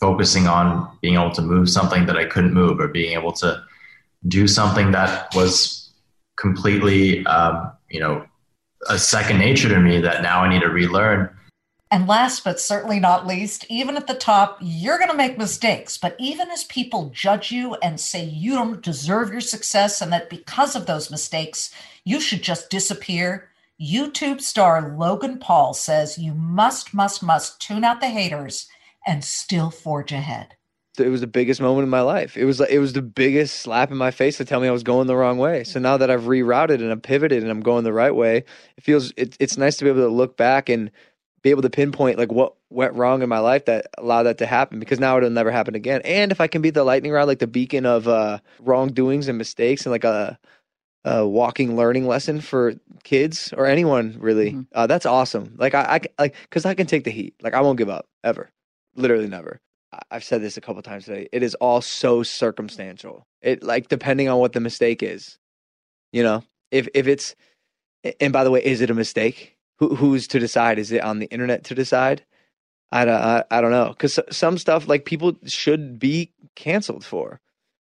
focusing 0.00 0.46
on 0.46 0.98
being 1.00 1.14
able 1.14 1.30
to 1.30 1.42
move 1.42 1.68
something 1.68 2.06
that 2.06 2.16
I 2.16 2.24
couldn't 2.24 2.52
move 2.52 2.80
or 2.80 2.88
being 2.88 3.12
able 3.12 3.32
to 3.34 3.62
do 4.26 4.48
something 4.48 4.92
that 4.92 5.34
was 5.34 5.90
completely, 6.36 7.24
um, 7.26 7.72
you 7.88 8.00
know, 8.00 8.24
a 8.88 8.98
second 8.98 9.38
nature 9.38 9.68
to 9.68 9.78
me 9.78 10.00
that 10.00 10.22
now 10.22 10.40
I 10.40 10.48
need 10.48 10.62
to 10.62 10.68
relearn. 10.68 11.30
And 11.92 12.08
last 12.08 12.42
but 12.42 12.58
certainly 12.58 12.98
not 12.98 13.26
least, 13.26 13.66
even 13.68 13.98
at 13.98 14.06
the 14.06 14.14
top, 14.14 14.56
you're 14.62 14.96
going 14.96 15.10
to 15.10 15.16
make 15.16 15.36
mistakes. 15.36 15.98
But 15.98 16.16
even 16.18 16.50
as 16.50 16.64
people 16.64 17.10
judge 17.10 17.52
you 17.52 17.74
and 17.82 18.00
say 18.00 18.24
you 18.24 18.54
don't 18.54 18.80
deserve 18.80 19.30
your 19.30 19.42
success 19.42 20.00
and 20.00 20.10
that 20.10 20.30
because 20.30 20.74
of 20.74 20.86
those 20.86 21.10
mistakes, 21.10 21.70
you 22.02 22.18
should 22.18 22.42
just 22.42 22.70
disappear, 22.70 23.50
YouTube 23.78 24.40
star 24.40 24.96
Logan 24.96 25.38
Paul 25.38 25.74
says 25.74 26.16
you 26.16 26.32
must, 26.32 26.94
must, 26.94 27.22
must 27.22 27.60
tune 27.60 27.84
out 27.84 28.00
the 28.00 28.08
haters 28.08 28.68
and 29.06 29.22
still 29.22 29.70
forge 29.70 30.12
ahead. 30.12 30.56
It 30.98 31.08
was 31.08 31.20
the 31.20 31.26
biggest 31.26 31.60
moment 31.60 31.84
in 31.84 31.90
my 31.90 32.02
life. 32.02 32.36
It 32.36 32.44
was 32.44 32.60
it 32.60 32.78
was 32.78 32.92
the 32.92 33.00
biggest 33.00 33.60
slap 33.60 33.90
in 33.90 33.96
my 33.96 34.10
face 34.10 34.36
to 34.36 34.44
tell 34.44 34.60
me 34.60 34.68
I 34.68 34.72
was 34.72 34.82
going 34.82 35.06
the 35.06 35.16
wrong 35.16 35.38
way. 35.38 35.64
So 35.64 35.80
now 35.80 35.96
that 35.96 36.10
I've 36.10 36.24
rerouted 36.24 36.82
and 36.82 36.92
I've 36.92 37.00
pivoted 37.00 37.42
and 37.42 37.50
I'm 37.50 37.62
going 37.62 37.84
the 37.84 37.94
right 37.94 38.14
way, 38.14 38.44
it 38.76 38.84
feels 38.84 39.10
it, 39.16 39.34
it's 39.40 39.56
nice 39.56 39.78
to 39.78 39.84
be 39.84 39.90
able 39.90 40.02
to 40.02 40.08
look 40.08 40.36
back 40.36 40.68
and 40.68 40.90
be 41.42 41.50
able 41.50 41.62
to 41.62 41.70
pinpoint 41.70 42.18
like 42.18 42.30
what 42.30 42.54
went 42.70 42.94
wrong 42.94 43.22
in 43.22 43.28
my 43.28 43.38
life 43.38 43.64
that 43.66 43.88
allowed 43.98 44.24
that 44.24 44.38
to 44.38 44.46
happen 44.46 44.78
because 44.78 45.00
now 45.00 45.16
it'll 45.16 45.30
never 45.30 45.50
happen 45.50 45.74
again. 45.74 46.00
And 46.04 46.32
if 46.32 46.40
I 46.40 46.46
can 46.46 46.62
be 46.62 46.70
the 46.70 46.84
lightning 46.84 47.12
rod, 47.12 47.28
like 47.28 47.40
the 47.40 47.46
beacon 47.46 47.84
of 47.84 48.08
uh, 48.08 48.38
wrongdoings 48.60 49.28
and 49.28 49.38
mistakes, 49.38 49.84
and 49.84 49.90
like 49.90 50.04
a, 50.04 50.38
a 51.04 51.26
walking 51.26 51.76
learning 51.76 52.06
lesson 52.06 52.40
for 52.40 52.74
kids 53.02 53.52
or 53.56 53.66
anyone 53.66 54.16
really, 54.18 54.52
mm-hmm. 54.52 54.62
uh, 54.72 54.86
that's 54.86 55.06
awesome. 55.06 55.54
Like 55.56 55.74
I, 55.74 55.82
I 55.82 56.00
like 56.22 56.36
because 56.42 56.64
I 56.64 56.74
can 56.74 56.86
take 56.86 57.04
the 57.04 57.10
heat. 57.10 57.34
Like 57.42 57.54
I 57.54 57.60
won't 57.60 57.78
give 57.78 57.90
up 57.90 58.06
ever 58.22 58.50
literally 58.94 59.28
never. 59.28 59.60
I've 60.10 60.24
said 60.24 60.40
this 60.40 60.56
a 60.56 60.60
couple 60.60 60.80
times 60.82 61.04
today. 61.04 61.28
It 61.32 61.42
is 61.42 61.54
all 61.56 61.82
so 61.82 62.22
circumstantial. 62.22 63.26
It 63.42 63.62
like 63.62 63.88
depending 63.88 64.28
on 64.28 64.38
what 64.38 64.52
the 64.52 64.60
mistake 64.60 65.02
is. 65.02 65.38
You 66.12 66.22
know, 66.22 66.44
if 66.70 66.88
if 66.94 67.06
it's 67.06 67.34
and 68.20 68.32
by 68.32 68.44
the 68.44 68.50
way, 68.50 68.64
is 68.64 68.80
it 68.80 68.90
a 68.90 68.94
mistake? 68.94 69.51
Who 69.82 69.96
who's 69.96 70.28
to 70.28 70.38
decide? 70.38 70.78
Is 70.78 70.92
it 70.92 71.02
on 71.02 71.18
the 71.18 71.26
internet 71.26 71.64
to 71.64 71.74
decide? 71.74 72.24
I 72.92 73.04
don't 73.04 73.20
I, 73.20 73.42
I 73.50 73.60
don't 73.60 73.72
know 73.72 73.88
because 73.88 74.20
some 74.30 74.56
stuff 74.56 74.86
like 74.86 75.04
people 75.04 75.36
should 75.44 75.98
be 75.98 76.30
canceled 76.54 77.04
for, 77.04 77.40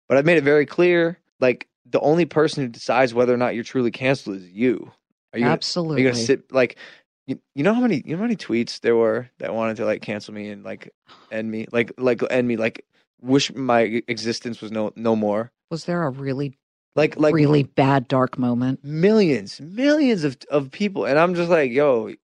but 0.08 0.16
I've 0.16 0.24
made 0.24 0.38
it 0.38 0.44
very 0.44 0.64
clear. 0.64 1.18
Like 1.40 1.68
the 1.84 2.00
only 2.00 2.24
person 2.24 2.64
who 2.64 2.70
decides 2.70 3.12
whether 3.12 3.34
or 3.34 3.36
not 3.36 3.54
you're 3.54 3.64
truly 3.64 3.90
canceled 3.90 4.36
is 4.36 4.48
you. 4.48 4.90
Are 5.34 5.38
you 5.38 5.44
absolutely? 5.44 5.96
Gonna, 5.96 5.98
are 5.98 6.00
you 6.00 6.12
gonna 6.14 6.24
sit 6.24 6.50
like 6.50 6.78
you, 7.26 7.38
you 7.54 7.64
know 7.64 7.74
how 7.74 7.82
many 7.82 8.02
you 8.06 8.12
know 8.12 8.16
how 8.16 8.22
many 8.22 8.36
tweets 8.36 8.80
there 8.80 8.96
were 8.96 9.28
that 9.38 9.52
wanted 9.52 9.76
to 9.76 9.84
like 9.84 10.00
cancel 10.00 10.32
me 10.32 10.48
and 10.48 10.64
like 10.64 10.88
end 11.30 11.50
me 11.50 11.66
like 11.70 11.92
like 11.98 12.22
end 12.30 12.48
me 12.48 12.56
like 12.56 12.86
wish 13.20 13.54
my 13.54 14.02
existence 14.08 14.62
was 14.62 14.72
no 14.72 14.90
no 14.96 15.14
more. 15.14 15.52
Was 15.70 15.84
there 15.84 16.02
a 16.04 16.08
really 16.08 16.56
like 16.94 17.18
like 17.18 17.34
really 17.34 17.62
bad 17.62 18.08
dark 18.08 18.38
moment? 18.38 18.84
Millions, 18.84 19.60
millions 19.60 20.24
of 20.24 20.36
of 20.50 20.70
people, 20.70 21.04
and 21.04 21.18
I'm 21.18 21.34
just 21.34 21.50
like, 21.50 21.70
yo, 21.70 22.14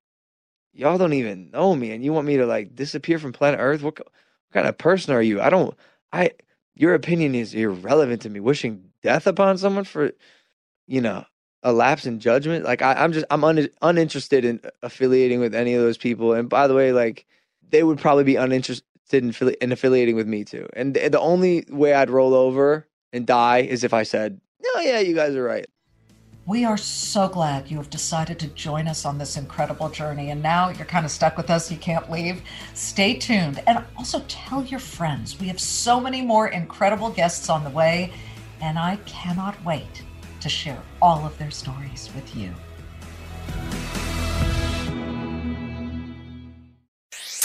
y'all 0.73 0.99
don't 0.99 1.13
even 1.13 1.51
know 1.51 1.75
me, 1.75 1.93
and 1.93 2.05
you 2.05 2.13
want 2.13 2.27
me 2.27 2.37
to 2.37 2.47
like 2.47 2.75
disappear 2.75 3.19
from 3.19 3.33
planet 3.33 3.61
Earth? 3.61 3.83
What, 3.83 3.99
what 3.99 4.13
kind 4.53 4.67
of 4.67 4.79
person 4.79 5.15
are 5.15 5.23
you? 5.23 5.41
I 5.41 5.51
don't. 5.51 5.77
I 6.13 6.31
your 6.75 6.95
opinion 6.95 7.35
is 7.35 7.55
irrelevant 7.55 8.23
to 8.23 8.31
me. 8.31 8.41
Wishing 8.41 8.91
death 9.03 9.27
upon 9.27 9.59
someone 9.59 9.85
for, 9.85 10.13
you 10.87 11.01
know, 11.01 11.25
a 11.63 11.73
lapse 11.73 12.07
in 12.07 12.21
judgment. 12.21 12.65
Like 12.65 12.83
I, 12.83 13.03
am 13.03 13.13
just 13.13 13.27
I'm 13.31 13.45
un, 13.45 13.69
uninterested 13.83 14.45
in 14.45 14.61
affiliating 14.83 15.41
with 15.41 15.55
any 15.55 15.75
of 15.75 15.83
those 15.83 15.99
people. 15.99 16.35
And 16.35 16.49
by 16.49 16.67
the 16.67 16.75
way, 16.75 16.93
like 16.93 17.27
they 17.71 17.83
would 17.83 17.99
probably 17.99 18.25
be 18.25 18.37
uninterested 18.37 18.85
in, 19.13 19.35
in 19.61 19.73
affiliating 19.73 20.17
with 20.17 20.29
me 20.29 20.45
too. 20.45 20.69
And 20.75 20.95
the 20.95 21.21
only 21.21 21.65
way 21.71 21.95
I'd 21.95 22.11
roll 22.11 22.35
over 22.35 22.87
and 23.13 23.27
die 23.27 23.59
is 23.59 23.85
if 23.85 23.95
I 23.95 24.03
said, 24.03 24.41
"Oh 24.75 24.81
yeah, 24.81 25.01
you 25.01 25.15
guys 25.15 25.35
are 25.35 25.43
right." 25.43 25.67
We 26.47 26.65
are 26.65 26.77
so 26.77 27.29
glad 27.29 27.69
you 27.73 27.77
have 27.79 27.91
decided 27.91 28.39
to 28.39 28.47
join 28.47 28.87
us 28.87 29.05
on 29.05 29.19
this 29.19 29.37
incredible 29.37 29.89
journey. 29.89 30.31
And 30.31 30.41
now 30.41 30.69
you're 30.69 30.87
kind 30.87 31.05
of 31.05 31.11
stuck 31.11 31.37
with 31.37 31.51
us. 31.51 31.73
You 31.73 31.77
can't 31.77 32.09
leave. 32.09 32.41
Stay 32.73 33.15
tuned. 33.15 33.61
And 33.67 33.85
also 33.97 34.23
tell 34.29 34.65
your 34.65 34.79
friends. 34.79 35.41
We 35.41 35.49
have 35.49 35.59
so 35.61 35.99
many 35.99 36.23
more 36.23 36.47
incredible 36.47 37.11
guests 37.11 37.51
on 37.51 37.65
the 37.65 37.71
way. 37.71 38.13
And 38.61 38.79
I 38.79 38.95
cannot 39.07 39.63
wait 39.65 40.05
to 40.41 40.49
share 40.49 40.81
all 41.03 41.27
of 41.27 41.37
their 41.37 41.51
stories 41.51 42.11
with 42.15 42.37
you. 42.37 42.55